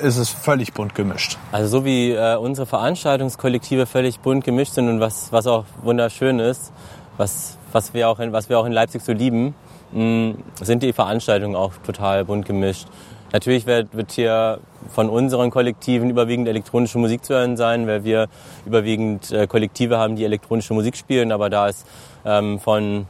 ist 0.00 0.16
es 0.16 0.30
völlig 0.30 0.72
bunt 0.72 0.94
gemischt? 0.94 1.36
Also 1.52 1.68
so 1.68 1.84
wie 1.84 2.12
äh, 2.12 2.36
unsere 2.36 2.66
Veranstaltungskollektive 2.66 3.84
völlig 3.84 4.20
bunt 4.20 4.42
gemischt 4.42 4.72
sind 4.72 4.88
und 4.88 5.00
was, 5.00 5.30
was 5.32 5.46
auch 5.46 5.66
wunderschön 5.82 6.38
ist, 6.38 6.72
was, 7.18 7.58
was, 7.72 7.92
wir 7.92 8.08
auch 8.08 8.20
in, 8.20 8.32
was 8.32 8.48
wir 8.48 8.58
auch 8.58 8.64
in 8.64 8.72
Leipzig 8.72 9.02
so 9.02 9.12
lieben, 9.12 9.54
mh, 9.92 10.02
mm, 10.02 10.34
sind 10.62 10.82
die 10.82 10.94
Veranstaltungen 10.94 11.56
auch 11.56 11.72
total 11.84 12.24
bunt 12.24 12.46
gemischt. 12.46 12.86
Natürlich 13.32 13.66
wird, 13.66 13.94
wird 13.94 14.12
hier 14.12 14.58
von 14.92 15.08
unseren 15.08 15.50
Kollektiven 15.50 16.10
überwiegend 16.10 16.48
elektronische 16.48 16.98
Musik 16.98 17.24
zu 17.24 17.34
hören 17.34 17.56
sein, 17.56 17.86
weil 17.86 18.04
wir 18.04 18.26
überwiegend 18.66 19.30
äh, 19.30 19.46
Kollektive 19.46 19.98
haben, 19.98 20.16
die 20.16 20.24
elektronische 20.24 20.74
Musik 20.74 20.96
spielen, 20.96 21.30
aber 21.30 21.48
da 21.48 21.68
ist 21.68 21.86
ähm, 22.24 22.58
von 22.58 23.06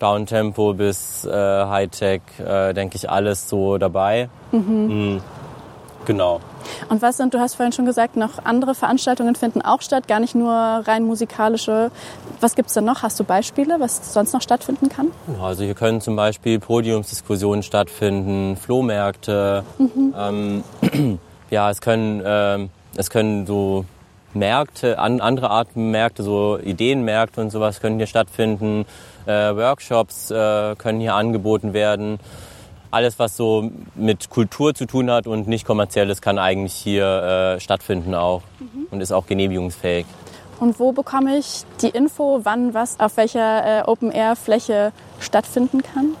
Downtempo 0.00 0.74
bis 0.74 1.24
äh, 1.24 1.30
Hightech, 1.32 2.22
äh, 2.44 2.72
denke 2.74 2.96
ich, 2.96 3.08
alles 3.08 3.48
so 3.48 3.78
dabei. 3.78 4.28
Mhm. 4.50 4.86
Mhm. 4.86 5.20
Genau. 6.06 6.40
Und 6.88 7.02
was 7.02 7.16
sind, 7.16 7.34
du 7.34 7.40
hast 7.40 7.54
vorhin 7.54 7.72
schon 7.72 7.86
gesagt, 7.86 8.16
noch 8.16 8.44
andere 8.44 8.74
Veranstaltungen 8.74 9.34
finden 9.34 9.62
auch 9.62 9.82
statt, 9.82 10.08
gar 10.08 10.20
nicht 10.20 10.34
nur 10.34 10.52
rein 10.52 11.04
musikalische. 11.04 11.90
Was 12.40 12.54
gibt 12.54 12.68
es 12.68 12.74
denn 12.74 12.84
noch? 12.84 13.02
Hast 13.02 13.18
du 13.20 13.24
Beispiele, 13.24 13.80
was 13.80 14.12
sonst 14.12 14.32
noch 14.32 14.42
stattfinden 14.42 14.88
kann? 14.88 15.08
Also 15.40 15.64
hier 15.64 15.74
können 15.74 16.00
zum 16.00 16.16
Beispiel 16.16 16.58
Podiumsdiskussionen 16.58 17.62
stattfinden, 17.62 18.56
Flohmärkte. 18.56 19.64
Mhm. 19.78 20.14
Ähm, 20.16 21.18
ja, 21.50 21.70
es 21.70 21.80
können, 21.80 22.20
äh, 22.20 22.68
es 22.96 23.10
können 23.10 23.46
so 23.46 23.84
Märkte, 24.34 24.98
an, 24.98 25.20
andere 25.20 25.50
Arten 25.50 25.90
Märkte, 25.90 26.22
so 26.22 26.58
Ideenmärkte 26.58 27.40
und 27.40 27.50
sowas 27.50 27.80
können 27.80 27.98
hier 27.98 28.06
stattfinden. 28.06 28.86
Äh, 29.26 29.54
Workshops 29.54 30.30
äh, 30.30 30.74
können 30.76 31.00
hier 31.00 31.14
angeboten 31.14 31.74
werden. 31.74 32.18
Alles, 32.92 33.18
was 33.18 33.36
so 33.36 33.70
mit 33.94 34.30
Kultur 34.30 34.74
zu 34.74 34.86
tun 34.86 35.10
hat 35.10 35.26
und 35.26 35.48
nicht 35.48 35.66
kommerzielles, 35.66 36.20
kann 36.20 36.38
eigentlich 36.38 36.74
hier 36.74 37.56
äh, 37.56 37.60
stattfinden 37.60 38.14
auch 38.14 38.42
mhm. 38.60 38.86
und 38.90 39.00
ist 39.00 39.12
auch 39.12 39.26
genehmigungsfähig. 39.26 40.06
Und 40.60 40.78
wo 40.78 40.92
bekomme 40.92 41.38
ich 41.38 41.64
die 41.80 41.88
Info, 41.88 42.40
wann 42.44 42.74
was 42.74 43.00
auf 43.00 43.16
welcher 43.16 43.80
äh, 43.80 43.82
Open-Air-Fläche 43.82 44.92
stattfinden 45.18 45.82
kann? 45.82 46.14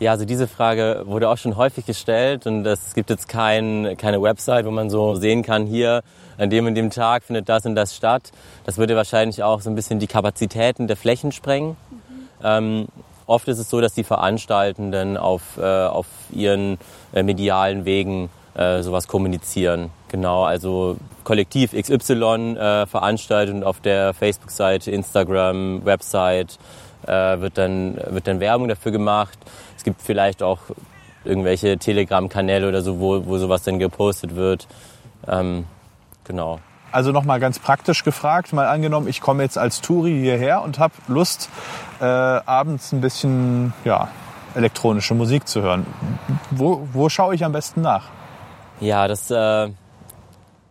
Ja, 0.00 0.10
also 0.10 0.24
diese 0.24 0.48
Frage 0.48 1.02
wurde 1.04 1.28
auch 1.28 1.36
schon 1.36 1.56
häufig 1.56 1.86
gestellt 1.86 2.46
und 2.46 2.66
es 2.66 2.94
gibt 2.94 3.10
jetzt 3.10 3.28
kein, 3.28 3.94
keine 3.96 4.20
Website, 4.20 4.66
wo 4.66 4.72
man 4.72 4.90
so 4.90 5.14
sehen 5.14 5.42
kann, 5.42 5.66
hier 5.66 6.02
an 6.36 6.50
dem 6.50 6.66
und 6.66 6.74
dem 6.74 6.90
Tag 6.90 7.22
findet 7.22 7.48
das 7.48 7.64
und 7.66 7.76
das 7.76 7.94
statt. 7.94 8.32
Das 8.64 8.78
würde 8.78 8.96
wahrscheinlich 8.96 9.42
auch 9.42 9.60
so 9.60 9.70
ein 9.70 9.76
bisschen 9.76 10.00
die 10.00 10.08
Kapazitäten 10.08 10.88
der 10.88 10.96
Flächen 10.96 11.30
sprengen. 11.30 11.76
Mhm. 11.90 12.28
Ähm, 12.42 12.86
oft 13.26 13.48
ist 13.48 13.58
es 13.58 13.70
so, 13.70 13.80
dass 13.80 13.94
die 13.94 14.04
Veranstaltenden 14.04 15.16
auf, 15.16 15.56
äh, 15.58 15.62
auf 15.62 16.06
ihren 16.30 16.78
äh, 17.12 17.22
medialen 17.22 17.84
Wegen 17.84 18.30
äh, 18.54 18.82
sowas 18.82 19.08
kommunizieren. 19.08 19.90
Genau, 20.08 20.44
also 20.44 20.96
Kollektiv 21.24 21.72
XY 21.72 22.56
äh, 22.56 22.86
veranstaltet 22.86 23.54
und 23.54 23.64
auf 23.64 23.80
der 23.80 24.14
Facebook-Seite, 24.14 24.90
Instagram, 24.90 25.84
Website 25.84 26.58
äh, 27.06 27.40
wird, 27.40 27.58
dann, 27.58 27.96
wird 28.10 28.26
dann 28.26 28.40
Werbung 28.40 28.68
dafür 28.68 28.92
gemacht. 28.92 29.38
Es 29.76 29.84
gibt 29.84 30.00
vielleicht 30.02 30.42
auch 30.42 30.58
irgendwelche 31.24 31.78
Telegram-Kanäle 31.78 32.68
oder 32.68 32.82
so, 32.82 33.00
wo, 33.00 33.26
wo 33.26 33.38
sowas 33.38 33.62
dann 33.62 33.78
gepostet 33.78 34.36
wird. 34.36 34.68
Ähm, 35.26 35.64
Genau. 36.24 36.58
Also 36.94 37.10
nochmal 37.10 37.40
ganz 37.40 37.58
praktisch 37.58 38.04
gefragt, 38.04 38.52
mal 38.52 38.68
angenommen, 38.68 39.08
ich 39.08 39.20
komme 39.20 39.42
jetzt 39.42 39.58
als 39.58 39.80
Touri 39.80 40.12
hierher 40.12 40.62
und 40.62 40.78
habe 40.78 40.94
Lust, 41.08 41.50
äh, 42.00 42.04
abends 42.04 42.92
ein 42.92 43.00
bisschen 43.00 43.72
ja, 43.84 44.06
elektronische 44.54 45.12
Musik 45.16 45.48
zu 45.48 45.60
hören. 45.60 45.86
Wo, 46.52 46.86
wo 46.92 47.08
schaue 47.08 47.34
ich 47.34 47.44
am 47.44 47.50
besten 47.50 47.80
nach? 47.80 48.04
Ja, 48.78 49.08
das, 49.08 49.28
äh, 49.28 49.70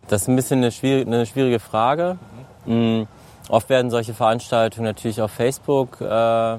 das 0.08 0.22
ist 0.22 0.28
ein 0.28 0.36
bisschen 0.36 0.60
eine 0.60 0.72
schwierige, 0.72 1.10
eine 1.10 1.26
schwierige 1.26 1.60
Frage. 1.60 2.16
Mhm. 2.64 3.06
Oft 3.50 3.68
werden 3.68 3.90
solche 3.90 4.14
Veranstaltungen 4.14 4.86
natürlich 4.86 5.20
auf 5.20 5.30
Facebook 5.30 6.00
äh, 6.00 6.56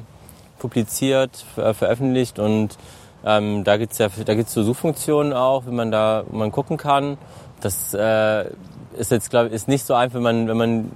publiziert, 0.60 1.44
ver 1.56 1.74
veröffentlicht 1.74 2.38
und 2.38 2.78
ähm, 3.26 3.64
da 3.64 3.78
gibt 3.78 3.94
es 3.94 3.98
ja, 3.98 4.10
da 4.26 4.36
gibt's 4.36 4.54
so 4.54 4.62
Suchfunktionen 4.62 5.34
auch, 5.34 5.66
wenn 5.66 5.76
man 5.76 5.90
da 5.90 6.24
man 6.32 6.52
gucken 6.52 6.78
kann. 6.78 7.18
Das 7.62 7.96
äh, 7.96 8.46
ist 8.98 9.12
jetzt, 9.12 9.30
glaube 9.30 9.48
ich, 9.48 9.54
ist 9.54 9.68
nicht 9.68 9.86
so 9.86 9.94
einfach, 9.94 10.16
wenn 10.16 10.24
man, 10.24 10.48
wenn 10.48 10.58
man 10.58 10.92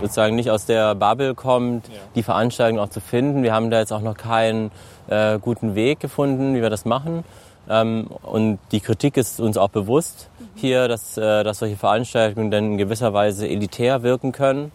sozusagen 0.00 0.36
nicht 0.36 0.50
aus 0.50 0.66
der 0.66 0.94
Bubble 0.94 1.34
kommt, 1.34 1.88
ja. 1.88 1.94
die 2.14 2.22
Veranstaltung 2.22 2.78
auch 2.78 2.88
zu 2.88 3.00
finden. 3.00 3.42
Wir 3.42 3.52
haben 3.52 3.70
da 3.70 3.78
jetzt 3.78 3.92
auch 3.92 4.00
noch 4.00 4.16
keinen 4.16 4.70
äh, 5.08 5.38
guten 5.38 5.74
Weg 5.74 6.00
gefunden, 6.00 6.54
wie 6.54 6.62
wir 6.62 6.70
das 6.70 6.84
machen. 6.84 7.24
Ähm, 7.68 8.08
und 8.22 8.58
die 8.72 8.80
Kritik 8.80 9.16
ist 9.16 9.40
uns 9.40 9.58
auch 9.58 9.68
bewusst 9.68 10.30
mhm. 10.38 10.44
hier, 10.54 10.88
dass, 10.88 11.16
äh, 11.18 11.44
dass 11.44 11.58
solche 11.58 11.76
Veranstaltungen 11.76 12.50
dann 12.50 12.64
in 12.72 12.78
gewisser 12.78 13.12
Weise 13.12 13.48
elitär 13.48 14.02
wirken 14.02 14.32
können. 14.32 14.72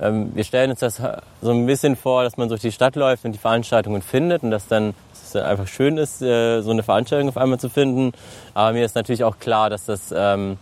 Ähm, 0.00 0.30
wir 0.34 0.44
stellen 0.44 0.70
uns 0.70 0.80
das 0.80 1.02
so 1.42 1.50
ein 1.50 1.66
bisschen 1.66 1.96
vor, 1.96 2.22
dass 2.22 2.36
man 2.36 2.48
durch 2.48 2.60
die 2.60 2.72
Stadt 2.72 2.96
läuft 2.96 3.24
und 3.24 3.32
die 3.32 3.38
Veranstaltungen 3.38 4.02
findet 4.02 4.42
und 4.42 4.50
dass 4.50 4.66
dann 4.68 4.94
dass 5.10 5.34
es 5.34 5.36
einfach 5.36 5.66
schön 5.66 5.98
ist, 5.98 6.22
äh, 6.22 6.60
so 6.62 6.70
eine 6.70 6.82
Veranstaltung 6.82 7.28
auf 7.28 7.36
einmal 7.36 7.58
zu 7.58 7.68
finden. 7.68 8.12
Aber 8.54 8.72
mir 8.72 8.84
ist 8.84 8.94
natürlich 8.94 9.24
auch 9.24 9.38
klar, 9.38 9.70
dass 9.70 9.86
das 9.86 10.14
ähm, 10.16 10.56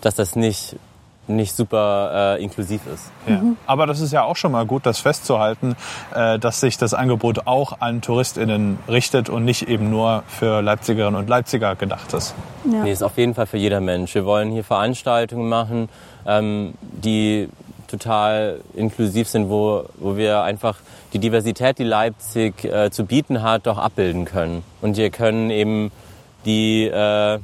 dass 0.00 0.14
das 0.14 0.36
nicht 0.36 0.76
nicht 1.28 1.54
super 1.54 2.36
äh, 2.38 2.42
inklusiv 2.42 2.80
ist. 2.92 3.10
Ja. 3.26 3.42
Aber 3.66 3.86
das 3.86 4.00
ist 4.00 4.12
ja 4.12 4.24
auch 4.24 4.36
schon 4.36 4.52
mal 4.52 4.64
gut, 4.66 4.86
das 4.86 4.98
festzuhalten, 4.98 5.76
äh, 6.14 6.38
dass 6.38 6.60
sich 6.60 6.78
das 6.78 6.94
Angebot 6.94 7.46
auch 7.46 7.80
an 7.80 8.00
TouristInnen 8.00 8.78
richtet 8.88 9.28
und 9.28 9.44
nicht 9.44 9.68
eben 9.68 9.90
nur 9.90 10.22
für 10.26 10.62
Leipzigerinnen 10.62 11.18
und 11.18 11.28
Leipziger 11.28 11.76
gedacht 11.76 12.12
ist. 12.14 12.34
Ja. 12.64 12.82
Nee, 12.82 12.92
ist 12.92 13.02
auf 13.02 13.16
jeden 13.18 13.34
Fall 13.34 13.46
für 13.46 13.58
jeder 13.58 13.80
Mensch. 13.80 14.14
Wir 14.14 14.24
wollen 14.24 14.50
hier 14.50 14.64
Veranstaltungen 14.64 15.48
machen, 15.48 15.88
ähm, 16.26 16.74
die 16.80 17.48
total 17.88 18.60
inklusiv 18.74 19.28
sind, 19.28 19.48
wo, 19.48 19.84
wo 19.98 20.16
wir 20.16 20.42
einfach 20.42 20.76
die 21.12 21.18
Diversität, 21.18 21.78
die 21.78 21.84
Leipzig 21.84 22.64
äh, 22.64 22.90
zu 22.90 23.04
bieten 23.04 23.42
hat, 23.42 23.66
auch 23.66 23.78
abbilden 23.78 24.26
können. 24.26 24.62
Und 24.82 24.96
hier 24.96 25.10
können 25.10 25.50
eben 25.50 25.90
die 26.44 26.84
äh, 26.84 27.38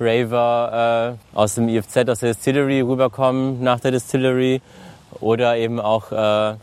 Raver 0.00 1.16
äh, 1.34 1.36
aus 1.36 1.54
dem 1.54 1.68
IFZ, 1.68 2.08
aus 2.08 2.20
der 2.20 2.32
Distillery 2.32 2.80
rüberkommen 2.80 3.62
nach 3.62 3.80
der 3.80 3.90
Distillery 3.90 4.62
oder 5.20 5.56
eben 5.56 5.78
auch 5.78 6.10
äh, 6.10 6.54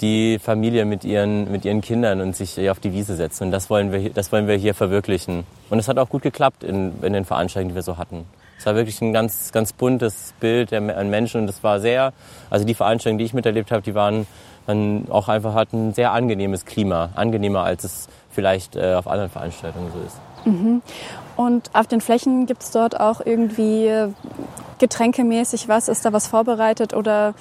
die 0.00 0.38
Familie 0.38 0.84
mit 0.84 1.04
ihren, 1.04 1.50
mit 1.50 1.64
ihren 1.64 1.80
Kindern 1.80 2.20
und 2.20 2.34
sich 2.34 2.68
auf 2.68 2.80
die 2.80 2.92
Wiese 2.92 3.14
setzen. 3.14 3.44
Und 3.44 3.50
das 3.52 3.70
wollen 3.70 3.92
wir, 3.92 4.10
das 4.10 4.32
wollen 4.32 4.48
wir 4.48 4.56
hier 4.56 4.74
verwirklichen. 4.74 5.44
Und 5.70 5.78
es 5.78 5.88
hat 5.88 5.98
auch 5.98 6.08
gut 6.08 6.22
geklappt 6.22 6.64
in, 6.64 6.92
in 7.02 7.12
den 7.12 7.24
Veranstaltungen, 7.24 7.70
die 7.70 7.74
wir 7.76 7.82
so 7.82 7.96
hatten. 7.96 8.24
Es 8.58 8.66
war 8.66 8.74
wirklich 8.74 9.00
ein 9.02 9.12
ganz, 9.12 9.52
ganz 9.52 9.72
buntes 9.72 10.34
Bild 10.40 10.72
an 10.72 11.10
Menschen 11.10 11.42
und 11.42 11.48
es 11.48 11.62
war 11.62 11.80
sehr, 11.80 12.12
also 12.50 12.64
die 12.64 12.74
Veranstaltungen, 12.74 13.18
die 13.18 13.24
ich 13.24 13.34
miterlebt 13.34 13.70
habe, 13.70 13.82
die 13.82 13.94
waren, 13.94 14.26
waren 14.66 15.06
auch 15.10 15.28
einfach 15.28 15.54
hatten 15.54 15.88
ein 15.88 15.94
sehr 15.94 16.12
angenehmes 16.12 16.64
Klima, 16.64 17.10
angenehmer 17.14 17.64
als 17.64 17.84
es 17.84 18.08
vielleicht 18.30 18.76
äh, 18.76 18.94
auf 18.94 19.06
anderen 19.06 19.30
Veranstaltungen 19.30 19.90
so 19.92 20.00
ist. 20.06 20.18
Und 21.36 21.70
auf 21.72 21.86
den 21.86 22.00
Flächen 22.00 22.46
gibt 22.46 22.62
es 22.62 22.70
dort 22.70 23.00
auch 23.00 23.20
irgendwie 23.24 23.86
äh, 23.86 24.08
getränkemäßig 24.78 25.68
was? 25.68 25.88
Ist 25.88 26.04
da 26.04 26.12
was 26.12 26.28
vorbereitet 26.28 26.94
oder 26.94 27.34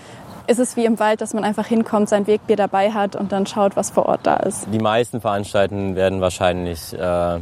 ist 0.48 0.60
es 0.60 0.76
wie 0.76 0.86
im 0.86 1.00
Wald, 1.00 1.22
dass 1.22 1.34
man 1.34 1.44
einfach 1.44 1.68
hinkommt, 1.68 2.10
sein 2.10 2.28
Wegbier 2.28 2.56
dabei 2.56 2.92
hat 2.92 3.16
und 3.16 3.32
dann 3.32 3.46
schaut, 3.46 3.76
was 3.76 3.92
vor 3.92 4.08
Ort 4.08 4.22
da 4.24 4.38
ist? 4.38 4.68
Die 4.72 4.80
meisten 4.80 5.22
Veranstaltungen 5.22 5.96
werden 5.96 6.22
wahrscheinlich 6.22 6.94
äh, 6.94 7.40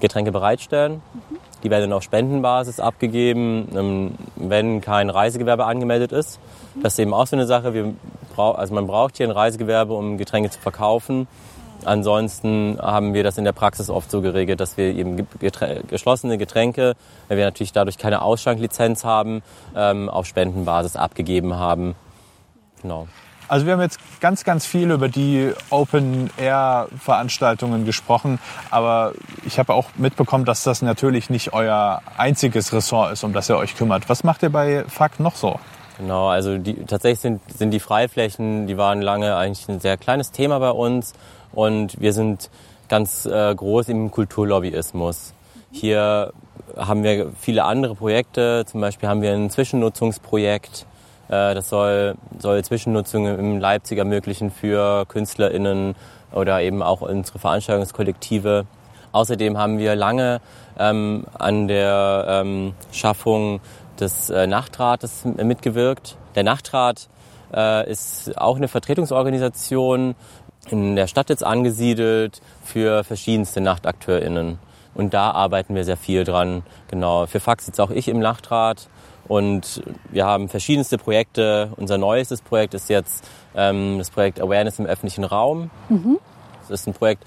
Getränke 0.00 0.32
bereitstellen. 0.32 1.02
Die 1.62 1.70
werden 1.70 1.92
auf 1.92 2.02
Spendenbasis 2.02 2.80
abgegeben, 2.80 3.68
ähm, 3.74 4.14
wenn 4.36 4.80
kein 4.80 5.10
Reisegewerbe 5.10 5.66
angemeldet 5.66 6.12
ist. 6.12 6.40
Das 6.82 6.94
ist 6.94 6.98
eben 6.98 7.12
auch 7.12 7.26
so 7.26 7.36
eine 7.36 7.46
Sache. 7.46 7.74
Wir 7.74 7.94
brau 8.34 8.52
also 8.52 8.74
man 8.74 8.86
braucht 8.86 9.18
hier 9.18 9.28
ein 9.28 9.32
Reisegewerbe, 9.32 9.92
um 9.92 10.16
Getränke 10.16 10.50
zu 10.50 10.58
verkaufen. 10.58 11.28
Ansonsten 11.84 12.78
haben 12.80 13.14
wir 13.14 13.24
das 13.24 13.38
in 13.38 13.44
der 13.44 13.52
Praxis 13.52 13.90
oft 13.90 14.10
so 14.10 14.20
geregelt, 14.20 14.60
dass 14.60 14.76
wir 14.76 14.94
eben 14.94 15.16
ge- 15.16 15.26
geträ 15.38 15.80
geschlossene 15.88 16.38
Getränke, 16.38 16.94
weil 17.28 17.36
wir 17.36 17.44
natürlich 17.44 17.72
dadurch 17.72 17.98
keine 17.98 18.22
Ausschanklizenz 18.22 19.04
haben, 19.04 19.42
ähm, 19.74 20.08
auf 20.08 20.26
Spendenbasis 20.26 20.96
abgegeben 20.96 21.54
haben. 21.54 21.94
Genau. 22.82 23.08
Also 23.48 23.66
wir 23.66 23.72
haben 23.72 23.80
jetzt 23.80 23.98
ganz, 24.20 24.44
ganz 24.44 24.64
viel 24.64 24.92
über 24.92 25.08
die 25.08 25.52
Open-Air-Veranstaltungen 25.70 27.84
gesprochen, 27.84 28.38
aber 28.70 29.12
ich 29.44 29.58
habe 29.58 29.74
auch 29.74 29.86
mitbekommen, 29.96 30.44
dass 30.44 30.62
das 30.62 30.82
natürlich 30.82 31.30
nicht 31.30 31.52
euer 31.52 32.00
einziges 32.16 32.72
Ressort 32.72 33.12
ist, 33.12 33.24
um 33.24 33.32
das 33.32 33.50
ihr 33.50 33.56
euch 33.56 33.76
kümmert. 33.76 34.08
Was 34.08 34.22
macht 34.22 34.44
ihr 34.44 34.50
bei 34.50 34.84
FAK 34.86 35.18
noch 35.18 35.34
so? 35.34 35.58
Genau, 35.98 36.28
also 36.28 36.58
die, 36.58 36.74
tatsächlich 36.86 37.18
sind, 37.20 37.40
sind 37.52 37.72
die 37.72 37.80
Freiflächen, 37.80 38.68
die 38.68 38.78
waren 38.78 39.02
lange 39.02 39.36
eigentlich 39.36 39.68
ein 39.68 39.80
sehr 39.80 39.96
kleines 39.96 40.30
Thema 40.30 40.60
bei 40.60 40.70
uns 40.70 41.12
und 41.52 42.00
wir 42.00 42.12
sind 42.12 42.50
ganz 42.88 43.26
äh, 43.26 43.54
groß 43.54 43.88
im 43.88 44.10
Kulturlobbyismus. 44.10 45.34
Hier 45.70 46.32
haben 46.76 47.02
wir 47.04 47.32
viele 47.38 47.64
andere 47.64 47.94
Projekte, 47.94 48.64
zum 48.66 48.80
Beispiel 48.80 49.08
haben 49.08 49.22
wir 49.22 49.32
ein 49.32 49.50
Zwischennutzungsprojekt, 49.50 50.86
äh, 51.28 51.54
das 51.54 51.68
soll, 51.68 52.16
soll 52.38 52.62
Zwischennutzungen 52.64 53.38
im 53.38 53.58
Leipzig 53.58 53.98
ermöglichen 53.98 54.50
für 54.50 55.06
KünstlerInnen 55.06 55.94
oder 56.32 56.60
eben 56.60 56.82
auch 56.82 57.00
unsere 57.00 57.38
Veranstaltungskollektive. 57.38 58.66
Außerdem 59.12 59.58
haben 59.58 59.78
wir 59.78 59.96
lange 59.96 60.40
ähm, 60.78 61.24
an 61.38 61.68
der 61.68 62.26
ähm, 62.28 62.74
Schaffung 62.92 63.60
des 63.98 64.30
äh, 64.30 64.46
Nachtrates 64.46 65.24
mitgewirkt. 65.24 66.16
Der 66.34 66.44
Nachtrat 66.44 67.08
äh, 67.52 67.90
ist 67.90 68.36
auch 68.38 68.56
eine 68.56 68.68
Vertretungsorganisation 68.68 70.14
in 70.68 70.96
der 70.96 71.06
Stadt 71.06 71.30
jetzt 71.30 71.44
angesiedelt 71.44 72.40
für 72.64 73.04
verschiedenste 73.04 73.60
NachtakteurInnen. 73.60 74.58
Und 74.94 75.14
da 75.14 75.30
arbeiten 75.30 75.74
wir 75.74 75.84
sehr 75.84 75.96
viel 75.96 76.24
dran. 76.24 76.62
Genau. 76.88 77.26
Für 77.26 77.40
Fax 77.40 77.66
sitze 77.66 77.82
auch 77.82 77.90
ich 77.90 78.08
im 78.08 78.18
Nachtrat. 78.18 78.88
Und 79.28 79.82
wir 80.10 80.26
haben 80.26 80.48
verschiedenste 80.48 80.98
Projekte. 80.98 81.70
Unser 81.76 81.98
neuestes 81.98 82.42
Projekt 82.42 82.74
ist 82.74 82.88
jetzt 82.88 83.24
ähm, 83.54 83.98
das 83.98 84.10
Projekt 84.10 84.40
Awareness 84.40 84.78
im 84.78 84.86
öffentlichen 84.86 85.24
Raum. 85.24 85.70
Das 86.62 86.80
ist 86.80 86.86
ein 86.88 86.94
Projekt, 86.94 87.24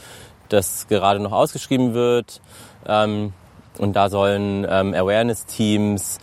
das 0.49 0.87
gerade 0.87 1.19
noch 1.19 1.31
ausgeschrieben 1.31 1.93
wird. 1.93 2.41
Ähm, 2.85 3.33
und 3.77 3.95
da 3.95 4.09
sollen 4.09 4.67
ähm, 4.69 4.93
Awareness-Teams 4.93 6.19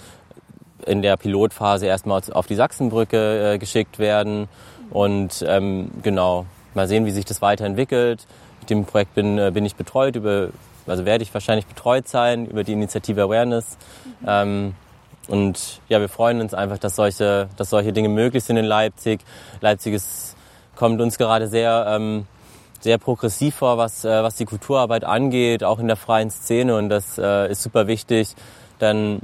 in 0.86 1.02
der 1.02 1.16
Pilotphase 1.16 1.86
erstmal 1.86 2.22
auf 2.32 2.46
die 2.46 2.54
Sachsenbrücke 2.54 3.54
äh, 3.54 3.58
geschickt 3.58 3.98
werden. 3.98 4.48
Und 4.90 5.44
ähm, 5.46 5.90
genau, 6.02 6.46
mal 6.80 6.88
sehen, 6.88 7.04
wie 7.04 7.10
sich 7.10 7.24
das 7.24 7.42
weiterentwickelt. 7.42 8.26
Mit 8.60 8.70
dem 8.70 8.84
Projekt 8.84 9.14
bin, 9.14 9.38
äh, 9.38 9.50
bin 9.52 9.64
ich 9.64 9.76
betreut, 9.76 10.16
über, 10.16 10.48
also 10.86 11.04
werde 11.04 11.22
ich 11.22 11.32
wahrscheinlich 11.32 11.66
betreut 11.66 12.08
sein 12.08 12.46
über 12.46 12.64
die 12.64 12.72
Initiative 12.72 13.22
Awareness. 13.22 13.76
Ähm, 14.26 14.74
und 15.28 15.80
ja, 15.88 16.00
wir 16.00 16.08
freuen 16.08 16.40
uns 16.40 16.54
einfach, 16.54 16.78
dass 16.78 16.96
solche, 16.96 17.48
dass 17.56 17.70
solche 17.70 17.92
Dinge 17.92 18.08
möglich 18.08 18.42
sind 18.44 18.56
in 18.56 18.64
Leipzig. 18.64 19.20
Leipzig 19.60 19.94
ist, 19.94 20.36
kommt 20.74 21.00
uns 21.00 21.18
gerade 21.18 21.48
sehr, 21.48 21.86
ähm, 21.88 22.26
sehr 22.80 22.98
progressiv 22.98 23.56
vor, 23.56 23.76
was, 23.76 24.04
äh, 24.04 24.22
was 24.22 24.36
die 24.36 24.46
Kulturarbeit 24.46 25.04
angeht, 25.04 25.62
auch 25.62 25.78
in 25.78 25.86
der 25.86 25.96
freien 25.96 26.30
Szene. 26.30 26.76
Und 26.76 26.88
das 26.88 27.18
äh, 27.18 27.50
ist 27.50 27.62
super 27.62 27.86
wichtig, 27.86 28.34
denn 28.80 29.20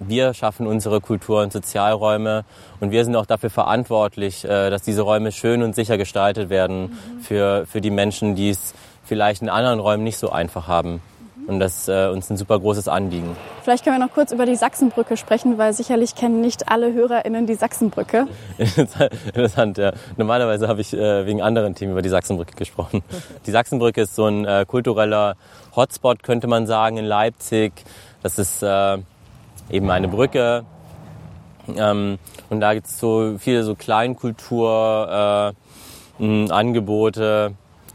wir 0.00 0.34
schaffen 0.34 0.66
unsere 0.66 1.00
Kultur- 1.00 1.42
und 1.42 1.52
Sozialräume 1.52 2.44
und 2.80 2.90
wir 2.90 3.04
sind 3.04 3.16
auch 3.16 3.26
dafür 3.26 3.50
verantwortlich, 3.50 4.44
äh, 4.44 4.70
dass 4.70 4.82
diese 4.82 5.02
Räume 5.02 5.32
schön 5.32 5.62
und 5.62 5.74
sicher 5.74 5.98
gestaltet 5.98 6.50
werden 6.50 6.98
für, 7.22 7.66
für 7.66 7.80
die 7.80 7.90
Menschen, 7.90 8.34
die 8.34 8.50
es 8.50 8.74
vielleicht 9.04 9.42
in 9.42 9.48
anderen 9.48 9.80
Räumen 9.80 10.04
nicht 10.04 10.18
so 10.18 10.30
einfach 10.30 10.68
haben. 10.68 11.00
Und 11.48 11.60
das 11.60 11.78
ist 11.78 11.88
äh, 11.88 12.08
uns 12.08 12.28
ein 12.28 12.36
super 12.36 12.60
großes 12.60 12.88
Anliegen. 12.88 13.34
Vielleicht 13.62 13.82
können 13.82 13.96
wir 13.96 14.04
noch 14.04 14.12
kurz 14.12 14.32
über 14.32 14.44
die 14.44 14.54
Sachsenbrücke 14.54 15.16
sprechen, 15.16 15.56
weil 15.56 15.72
sicherlich 15.72 16.14
kennen 16.14 16.42
nicht 16.42 16.68
alle 16.68 16.92
HörerInnen 16.92 17.46
die 17.46 17.54
Sachsenbrücke. 17.54 18.26
Interessant, 18.58 19.78
ja. 19.78 19.92
Normalerweise 20.18 20.68
habe 20.68 20.82
ich 20.82 20.92
äh, 20.92 21.24
wegen 21.24 21.40
anderen 21.40 21.74
Themen 21.74 21.92
über 21.92 22.02
die 22.02 22.10
Sachsenbrücke 22.10 22.54
gesprochen. 22.54 23.02
Die 23.46 23.50
Sachsenbrücke 23.50 24.02
ist 24.02 24.14
so 24.14 24.26
ein 24.26 24.44
äh, 24.44 24.66
kultureller 24.68 25.36
Hotspot, 25.74 26.22
könnte 26.22 26.48
man 26.48 26.66
sagen, 26.66 26.98
in 26.98 27.06
Leipzig. 27.06 27.72
Das 28.22 28.38
ist 28.38 28.62
äh, 28.62 28.98
eben 29.70 29.90
eine 29.90 30.08
Brücke. 30.08 30.64
Ähm, 31.76 32.18
und 32.50 32.60
da 32.60 32.74
gibt 32.74 32.86
es 32.86 32.98
so 32.98 33.36
viele 33.38 33.62
so 33.62 33.74
Kleinkultur, 33.74 35.54
äh, 36.18 37.50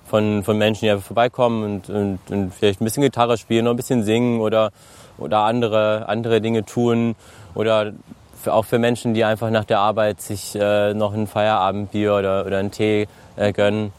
von, 0.06 0.44
von 0.44 0.58
Menschen, 0.60 0.86
die 0.86 0.92
einfach 0.92 1.08
vorbeikommen 1.08 1.64
und, 1.64 1.90
und, 1.90 2.20
und 2.30 2.54
vielleicht 2.54 2.80
ein 2.82 2.84
bisschen 2.84 3.02
Gitarre 3.02 3.36
spielen, 3.36 3.66
oder 3.66 3.74
ein 3.74 3.78
bisschen 3.78 4.04
singen 4.04 4.42
oder, 4.42 4.70
oder 5.18 5.40
andere, 5.40 6.08
andere 6.08 6.40
Dinge 6.40 6.66
tun. 6.66 7.16
Oder 7.56 7.94
für, 8.40 8.54
auch 8.54 8.66
für 8.66 8.78
Menschen, 8.78 9.16
die 9.16 9.24
einfach 9.24 9.50
nach 9.50 9.66
der 9.66 9.80
Arbeit 9.80 10.22
sich 10.22 10.54
äh, 10.56 10.94
noch 10.94 11.14
ein 11.14 11.26
Feierabendbier 11.26 12.14
oder, 12.14 12.46
oder 12.46 12.60
einen 12.60 12.70
Tee 12.70 13.08
äh, 13.38 13.54
gönnen. 13.54 13.92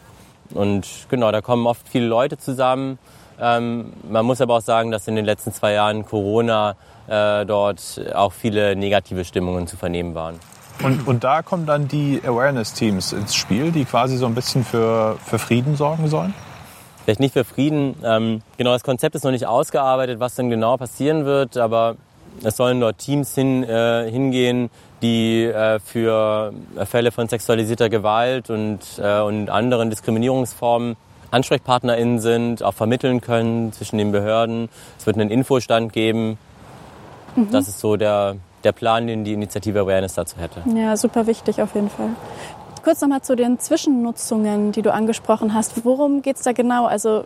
Und 0.53 0.87
genau, 1.09 1.33
da 1.33 1.41
kommen 1.41 1.67
oft 1.67 1.89
viele 1.89 2.07
Leute 2.07 2.39
zusammen. 2.39 2.99
Ähm, 3.41 3.93
man 4.09 4.25
muss 4.25 4.41
aber 4.41 4.59
auch 4.59 4.63
sagen, 4.63 4.93
dass 4.93 5.09
in 5.09 5.17
den 5.17 5.25
letzten 5.25 5.53
zwei 5.53 5.73
Jahren 5.73 6.07
Corona 6.07 6.77
äh, 7.09 7.45
dort 7.45 8.01
auch 8.15 8.33
viele 8.33 8.77
negative 8.77 9.25
Stimmungen 9.25 9.67
zu 9.67 9.77
vernehmen 9.77 10.15
waren. 10.15 10.39
Und, 10.83 11.07
und 11.07 11.25
da 11.25 11.43
kommen 11.43 11.67
dann 11.67 11.89
die 11.89 12.21
Awareness-Teams 12.25 13.13
ins 13.13 13.35
Spiel, 13.35 13.71
die 13.71 13.85
quasi 13.85 14.17
so 14.17 14.27
ein 14.27 14.35
bisschen 14.35 14.65
für, 14.65 15.17
für 15.25 15.39
Frieden 15.39 15.77
sorgen 15.77 16.09
sollen? 16.09 16.35
Vielleicht 17.05 17.21
nicht 17.21 17.33
für 17.33 17.45
Frieden. 17.45 17.97
Ähm, 18.03 18.43
genau, 18.57 18.73
das 18.73 18.83
Konzept 18.83 19.15
ist 19.15 19.25
noch 19.25 19.31
nicht 19.31 19.47
ausgearbeitet, 19.47 20.21
was 20.21 20.35
denn 20.35 20.51
genau 20.51 20.77
passieren 20.77 21.27
wird, 21.27 21.57
aber 21.57 21.97
es 22.43 22.57
sollen 22.57 22.81
dort 22.81 22.99
Teams 22.99 23.35
hin, 23.35 23.63
äh, 23.63 24.11
hingehen, 24.11 24.71
die 25.03 25.45
äh, 25.45 25.79
für 25.81 26.53
Fälle 26.87 27.13
von 27.13 27.29
sexualisierter 27.29 27.89
Gewalt 27.89 28.51
und, 28.51 28.81
äh, 28.99 29.21
und 29.21 29.51
anderen 29.51 29.91
Diskriminierungsformen 29.91 30.97
AnsprechpartnerInnen 31.31 32.21
sind, 32.21 32.63
auch 32.63 32.75
vermitteln 32.75 33.21
können 33.21 33.73
zwischen 33.73 33.99
den 33.99 34.13
Behörden. 34.13 34.69
Es 34.99 35.07
wird 35.07 35.17
einen 35.19 35.31
Infostand 35.31 35.93
geben. 35.93 36.39
Das 37.51 37.69
ist 37.69 37.81
so 37.81 37.97
der, 37.97 38.37
der 38.63 38.73
Plan, 38.73 39.07
den 39.07 39.25
die 39.25 39.33
Initiative 39.33 39.81
Awareness 39.81 40.15
dazu 40.15 40.37
hätte. 40.39 40.63
Ja, 40.75 40.97
super 40.97 41.27
wichtig 41.27 41.61
auf 41.61 41.75
jeden 41.75 41.91
Fall. 41.91 42.11
Kurz 42.83 43.01
nochmal 43.01 43.23
zu 43.23 43.35
den 43.35 43.59
Zwischennutzungen, 43.59 44.73
die 44.73 44.83
du 44.83 44.93
angesprochen 44.93 45.55
hast. 45.55 45.85
Worum 45.85 46.23
geht's 46.23 46.43
da 46.43 46.53
genau? 46.53 46.87
Also 46.87 47.25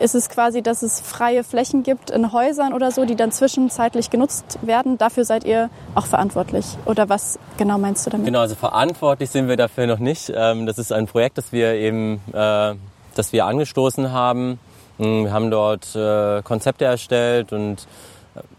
ist 0.00 0.14
es 0.14 0.28
quasi, 0.28 0.62
dass 0.62 0.82
es 0.82 1.00
freie 1.00 1.42
Flächen 1.44 1.82
gibt 1.82 2.10
in 2.10 2.32
Häusern 2.32 2.72
oder 2.72 2.90
so, 2.90 3.04
die 3.04 3.16
dann 3.16 3.32
zwischenzeitlich 3.32 4.10
genutzt 4.10 4.58
werden. 4.62 4.98
Dafür 4.98 5.24
seid 5.24 5.44
ihr 5.44 5.70
auch 5.94 6.06
verantwortlich. 6.06 6.66
Oder 6.84 7.08
was 7.08 7.38
genau 7.56 7.78
meinst 7.78 8.06
du 8.06 8.10
damit? 8.10 8.26
Genau, 8.26 8.40
also 8.40 8.54
verantwortlich 8.54 9.30
sind 9.30 9.48
wir 9.48 9.56
dafür 9.56 9.86
noch 9.86 9.98
nicht. 9.98 10.32
Ähm, 10.34 10.66
das 10.66 10.78
ist 10.78 10.92
ein 10.92 11.06
Projekt, 11.06 11.38
das 11.38 11.52
wir 11.52 11.74
eben, 11.74 12.20
äh, 12.32 12.74
das 13.14 13.32
wir 13.32 13.46
angestoßen 13.46 14.12
haben. 14.12 14.60
Hm, 14.98 15.24
wir 15.24 15.32
haben 15.32 15.50
dort 15.50 15.94
äh, 15.96 16.42
Konzepte 16.42 16.84
erstellt 16.84 17.52
und 17.52 17.86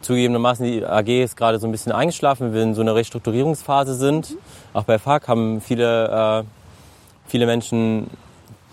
zugegebenermaßen 0.01 0.65
die 0.65 0.85
AG 0.85 1.23
ist 1.23 1.37
gerade 1.37 1.59
so 1.59 1.67
ein 1.67 1.71
bisschen 1.71 1.91
eingeschlafen, 1.91 2.47
weil 2.47 2.53
wir 2.53 2.63
in 2.63 2.75
so 2.75 2.81
einer 2.81 2.95
Restrukturierungsphase 2.95 3.93
sind. 3.95 4.35
Auch 4.73 4.83
bei 4.83 4.99
FAC 4.99 5.27
haben 5.27 5.61
viele, 5.61 6.45
viele 7.27 7.45
Menschen 7.45 8.09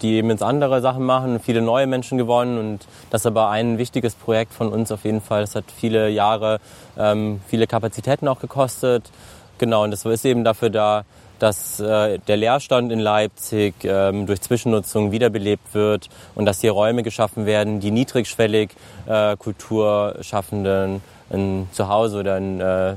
die 0.03 0.15
eben 0.15 0.29
jetzt 0.31 0.43
andere 0.43 0.81
Sachen 0.81 1.05
machen, 1.05 1.41
viele 1.41 1.63
neue 1.63 1.87
Menschen 1.87 2.19
gewonnen 2.19 2.59
und 2.59 2.87
das 3.11 3.23
ist 3.23 3.27
aber 3.27 3.49
ein 3.49 3.79
wichtiges 3.79 4.15
Projekt 4.15 4.53
von 4.53 4.69
uns 4.69 4.93
auf 4.93 5.05
jeden 5.05 5.21
Fall. 5.21 5.41
Das 5.41 5.55
hat 5.55 5.65
viele 5.75 6.09
Jahre, 6.11 6.61
ähm, 6.99 7.41
viele 7.49 7.67
Kapazitäten 7.67 8.29
auch 8.29 8.41
gekostet. 8.41 9.11
Genau, 9.59 9.85
und 9.85 9.91
das 9.91 10.05
ist 10.05 10.25
eben 10.27 10.45
dafür 10.45 10.69
da, 10.69 11.05
dass 11.39 11.81
äh, 11.81 12.19
der 12.19 12.37
Leerstand 12.37 12.93
in 12.93 12.99
Leipzig 12.99 13.75
ähm, 13.85 14.27
durch 14.27 14.41
Zwischennutzung 14.41 15.13
wiederbelebt 15.13 15.75
wird 15.75 16.09
und 16.35 16.47
dass 16.47 16.61
hier 16.61 16.73
Räume 16.73 17.03
geschaffen 17.03 17.47
werden, 17.47 17.81
die 17.81 17.91
niedrigschwellig 17.91 18.71
äh, 19.07 19.37
Kulturschaffenden 19.37 21.03
ein 21.31 21.69
Zuhause 21.73 22.21
oder 22.21 22.35
ein, 22.35 22.61
äh, 22.61 22.95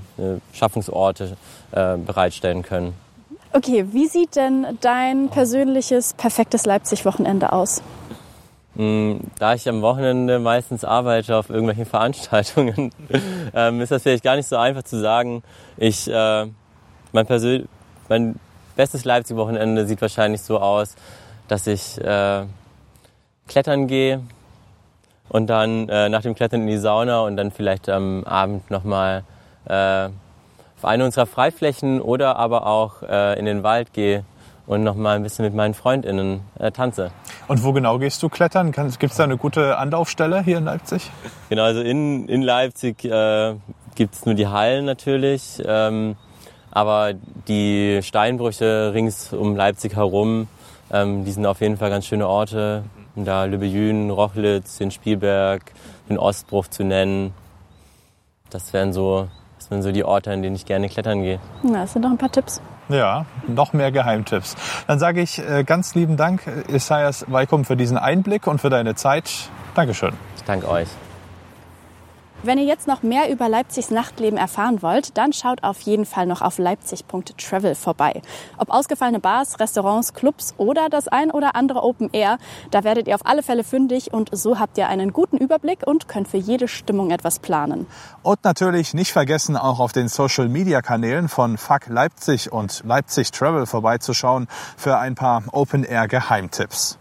Schaffungsorte 0.54 1.36
äh, 1.72 1.98
bereitstellen 1.98 2.64
können. 2.64 2.94
Okay, 3.52 3.86
wie 3.92 4.08
sieht 4.08 4.36
denn 4.36 4.78
dein 4.82 5.30
persönliches 5.30 6.14
perfektes 6.14 6.66
Leipzig-Wochenende 6.66 7.52
aus? 7.52 7.82
Hm, 8.76 9.22
da 9.40 9.56
ich 9.56 9.68
am 9.68 9.82
Wochenende 9.82 10.40
meistens 10.40 10.86
arbeite 10.86 11.36
auf 11.36 11.50
irgendwelchen 11.50 11.86
Veranstaltungen, 11.88 12.92
ähm, 13.56 13.82
ist 13.82 13.92
das 13.92 14.04
vielleicht 14.04 14.24
gar 14.24 14.36
nicht 14.36 14.48
so 14.48 14.56
einfach 14.56 14.84
zu 14.84 15.00
sagen. 15.00 15.42
Ich, 15.78 16.08
äh, 16.08 16.46
mein, 17.12 17.26
mein 18.10 18.40
bestes 18.76 19.06
Leipzig-Wochenende 19.06 19.86
sieht 19.86 20.02
wahrscheinlich 20.02 20.42
so 20.42 20.60
aus, 20.60 20.96
dass 21.48 21.68
ich 21.68 22.00
äh, 22.00 22.44
klettern 23.48 23.88
gehe 23.88 24.22
und 25.30 25.48
dann 25.48 25.88
äh, 25.90 26.10
nach 26.10 26.22
dem 26.22 26.36
Klettern 26.36 26.62
in 26.62 26.68
die 26.68 26.78
Sauna 26.78 27.22
und 27.22 27.38
dann 27.38 27.52
vielleicht 27.52 27.90
am 27.90 28.24
Abend 28.24 28.70
nochmal 28.72 29.24
äh, 29.66 30.06
auf 30.06 30.86
eine 30.86 31.06
unserer 31.06 31.26
Freiflächen 31.26 32.02
oder 32.02 32.38
aber 32.38 32.66
auch 32.66 33.04
äh, 33.04 33.38
in 33.38 33.46
den 33.46 33.64
Wald 33.64 33.94
gehe 33.94 34.24
und 34.66 34.84
noch 34.84 34.96
mal 34.96 35.16
ein 35.16 35.24
bisschen 35.24 35.46
mit 35.46 35.54
meinen 35.54 35.74
FreundInnen 35.74 36.42
äh, 36.60 36.72
tanze. 36.72 37.12
Und 37.48 37.64
wo 37.64 37.74
genau 37.74 37.98
gehst 37.98 38.22
du 38.22 38.30
klettern? 38.30 38.72
Gibt 38.72 39.04
es 39.12 39.18
da 39.18 39.24
eine 39.24 39.38
gute 39.38 39.78
Anlaufstelle 39.78 40.44
hier 40.44 40.60
in 40.60 40.66
Leipzig? 40.66 41.10
Genau, 41.50 41.64
also 41.64 41.82
in, 41.82 42.30
in 42.30 42.44
Leipzig 42.44 43.04
äh, 43.04 43.56
gibt 43.96 44.14
es 44.14 44.26
nur 44.26 44.36
die 44.36 44.48
Hallen 44.48 44.86
natürlich, 44.86 45.62
ähm, 45.66 46.16
aber 46.72 47.14
die 47.48 48.00
Steinbrüche 48.02 48.92
rings 48.94 49.34
um 49.34 49.56
Leipzig 49.56 49.96
herum, 49.96 50.48
ähm, 50.92 51.26
die 51.26 51.32
sind 51.32 51.46
auf 51.46 51.62
jeden 51.62 51.78
Fall 51.78 51.90
ganz 51.90 52.06
schöne 52.06 52.28
Orte. 52.28 52.84
Da 53.16 53.46
Lübbejün, 53.46 54.12
Rochlitz, 54.12 54.78
den 54.78 54.92
Spielberg, 54.92 55.72
den 56.10 56.18
Ostbruch 56.18 56.68
zu 56.68 56.84
nennen. 56.84 57.34
Das 58.50 58.72
wären 58.74 58.94
so 58.94 59.28
das 59.60 59.68
sind 59.68 59.82
so 59.82 59.92
die 59.92 60.06
Orte, 60.06 60.32
an 60.32 60.42
denen 60.42 60.56
ich 60.56 60.66
gerne 60.66 60.88
klettern 60.88 61.22
gehe. 61.22 61.40
Na, 61.64 61.82
das 61.82 61.94
sind 61.94 62.02
noch 62.02 62.12
ein 62.12 62.18
paar 62.18 62.32
Tipps. 62.32 62.62
Ja, 62.88 63.26
noch 63.48 63.74
mehr 63.74 63.92
Geheimtipps. 63.92 64.56
Dann 64.88 65.00
sage 65.00 65.22
ich 65.22 65.38
äh, 65.38 65.64
ganz 65.64 65.96
lieben 65.96 66.18
Dank, 66.18 66.42
Isaias 66.70 67.26
Weikum, 67.28 67.66
für 67.66 67.76
diesen 67.76 67.98
Einblick 67.98 68.48
und 68.48 68.60
für 68.60 68.70
deine 68.70 68.96
Zeit. 68.96 69.30
Dankeschön. 69.76 70.14
Ich 70.38 70.44
danke 70.44 70.68
euch. 70.68 70.88
Wenn 72.42 72.58
ihr 72.58 72.64
jetzt 72.64 72.88
noch 72.88 73.04
mehr 73.04 73.30
über 73.30 73.50
Leipzigs 73.50 73.92
Nachtleben 73.92 74.38
erfahren 74.38 74.82
wollt, 74.82 75.18
dann 75.18 75.34
schaut 75.34 75.62
auf 75.66 75.82
jeden 75.82 76.06
Fall 76.06 76.26
noch 76.26 76.42
auf 76.42 76.58
leipzig.travel 76.58 77.76
vorbei. 77.76 78.22
Ob 78.58 78.70
ausgefallene 78.70 79.20
Bars, 79.20 79.60
Restaurants, 79.60 80.14
Clubs 80.14 80.54
oder 80.58 80.88
das 80.88 81.10
ein 81.10 81.32
oder 81.32 81.58
andere 81.58 81.84
Open 81.84 82.10
Air, 82.14 82.38
da 82.72 82.86
werdet 82.86 83.10
ihr 83.10 83.16
auf 83.16 83.26
alle 83.26 83.44
Fälle 83.44 83.66
fündig 83.66 84.14
und 84.14 84.30
so 84.32 84.58
habt 84.58 84.78
ihr 84.78 84.88
einen 84.88 85.12
guten 85.12 85.36
Überblick 85.36 85.86
und 85.86 86.08
könnt 86.08 86.30
für 86.30 86.38
jede 86.38 86.70
Stimmung 86.70 87.12
etwas 87.12 87.40
planen. 87.40 87.88
Und 88.24 88.42
natürlich 88.46 88.94
nicht 88.94 89.12
vergessen, 89.12 89.58
auch 89.58 89.82
auf 89.82 89.92
den 89.92 90.08
Social 90.08 90.48
Media 90.48 90.82
Kanälen 90.82 91.28
von 91.28 91.58
Fuck 91.58 91.88
Leipzig 91.88 92.54
und 92.54 92.84
Leipzig 92.86 93.32
Travel 93.32 93.66
vorbeizuschauen 93.66 94.48
für 94.78 94.98
ein 94.98 95.16
paar 95.16 95.44
Open 95.52 95.84
Air 95.84 96.08
Geheimtipps. 96.08 97.00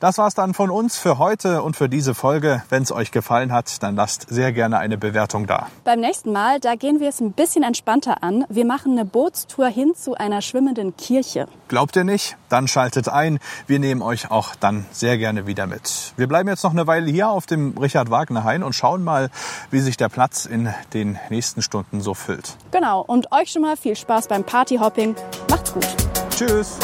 Das 0.00 0.18
war's 0.18 0.34
dann 0.34 0.54
von 0.54 0.70
uns 0.70 0.96
für 0.96 1.18
heute 1.18 1.62
und 1.62 1.76
für 1.76 1.88
diese 1.88 2.14
Folge. 2.14 2.62
Wenn 2.68 2.82
es 2.82 2.92
euch 2.92 3.10
gefallen 3.10 3.52
hat, 3.52 3.82
dann 3.82 3.96
lasst 3.96 4.26
sehr 4.28 4.52
gerne 4.52 4.78
eine 4.78 4.98
Bewertung 4.98 5.46
da. 5.46 5.68
Beim 5.84 6.00
nächsten 6.00 6.32
Mal, 6.32 6.60
da 6.60 6.74
gehen 6.74 7.00
wir 7.00 7.08
es 7.08 7.20
ein 7.20 7.32
bisschen 7.32 7.62
entspannter 7.62 8.22
an. 8.22 8.44
Wir 8.48 8.64
machen 8.64 8.92
eine 8.92 9.04
Bootstour 9.04 9.68
hin 9.68 9.94
zu 9.94 10.14
einer 10.14 10.42
schwimmenden 10.42 10.96
Kirche. 10.96 11.46
Glaubt 11.68 11.96
ihr 11.96 12.04
nicht? 12.04 12.36
Dann 12.48 12.68
schaltet 12.68 13.08
ein. 13.08 13.38
Wir 13.66 13.78
nehmen 13.78 14.02
euch 14.02 14.30
auch 14.30 14.54
dann 14.54 14.86
sehr 14.90 15.18
gerne 15.18 15.46
wieder 15.46 15.66
mit. 15.66 16.12
Wir 16.16 16.26
bleiben 16.26 16.48
jetzt 16.48 16.64
noch 16.64 16.72
eine 16.72 16.86
Weile 16.86 17.10
hier 17.10 17.28
auf 17.28 17.46
dem 17.46 17.76
Richard 17.76 18.10
Wagner 18.10 18.44
Hain 18.44 18.62
und 18.62 18.74
schauen 18.74 19.04
mal, 19.04 19.30
wie 19.70 19.80
sich 19.80 19.96
der 19.96 20.08
Platz 20.08 20.46
in 20.46 20.72
den 20.94 21.18
nächsten 21.30 21.62
Stunden 21.62 22.00
so 22.00 22.14
füllt. 22.14 22.56
Genau. 22.70 23.02
Und 23.02 23.32
euch 23.32 23.50
schon 23.50 23.62
mal 23.62 23.76
viel 23.76 23.96
Spaß 23.96 24.28
beim 24.28 24.44
Partyhopping. 24.44 25.14
Macht's 25.50 25.72
gut. 25.72 25.86
Tschüss. 26.30 26.78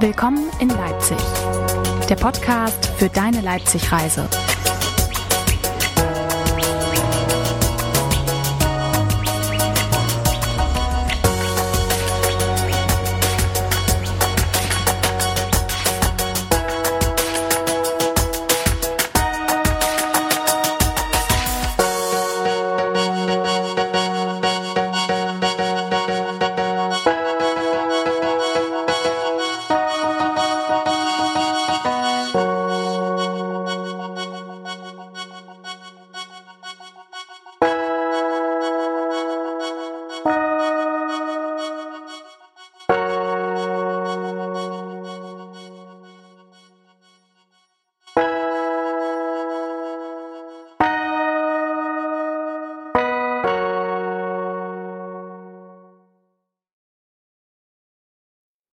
Willkommen 0.00 0.48
in 0.60 0.68
Leipzig, 0.68 1.18
der 2.08 2.14
Podcast 2.14 2.86
für 2.98 3.08
deine 3.08 3.40
Leipzig-Reise. 3.40 4.28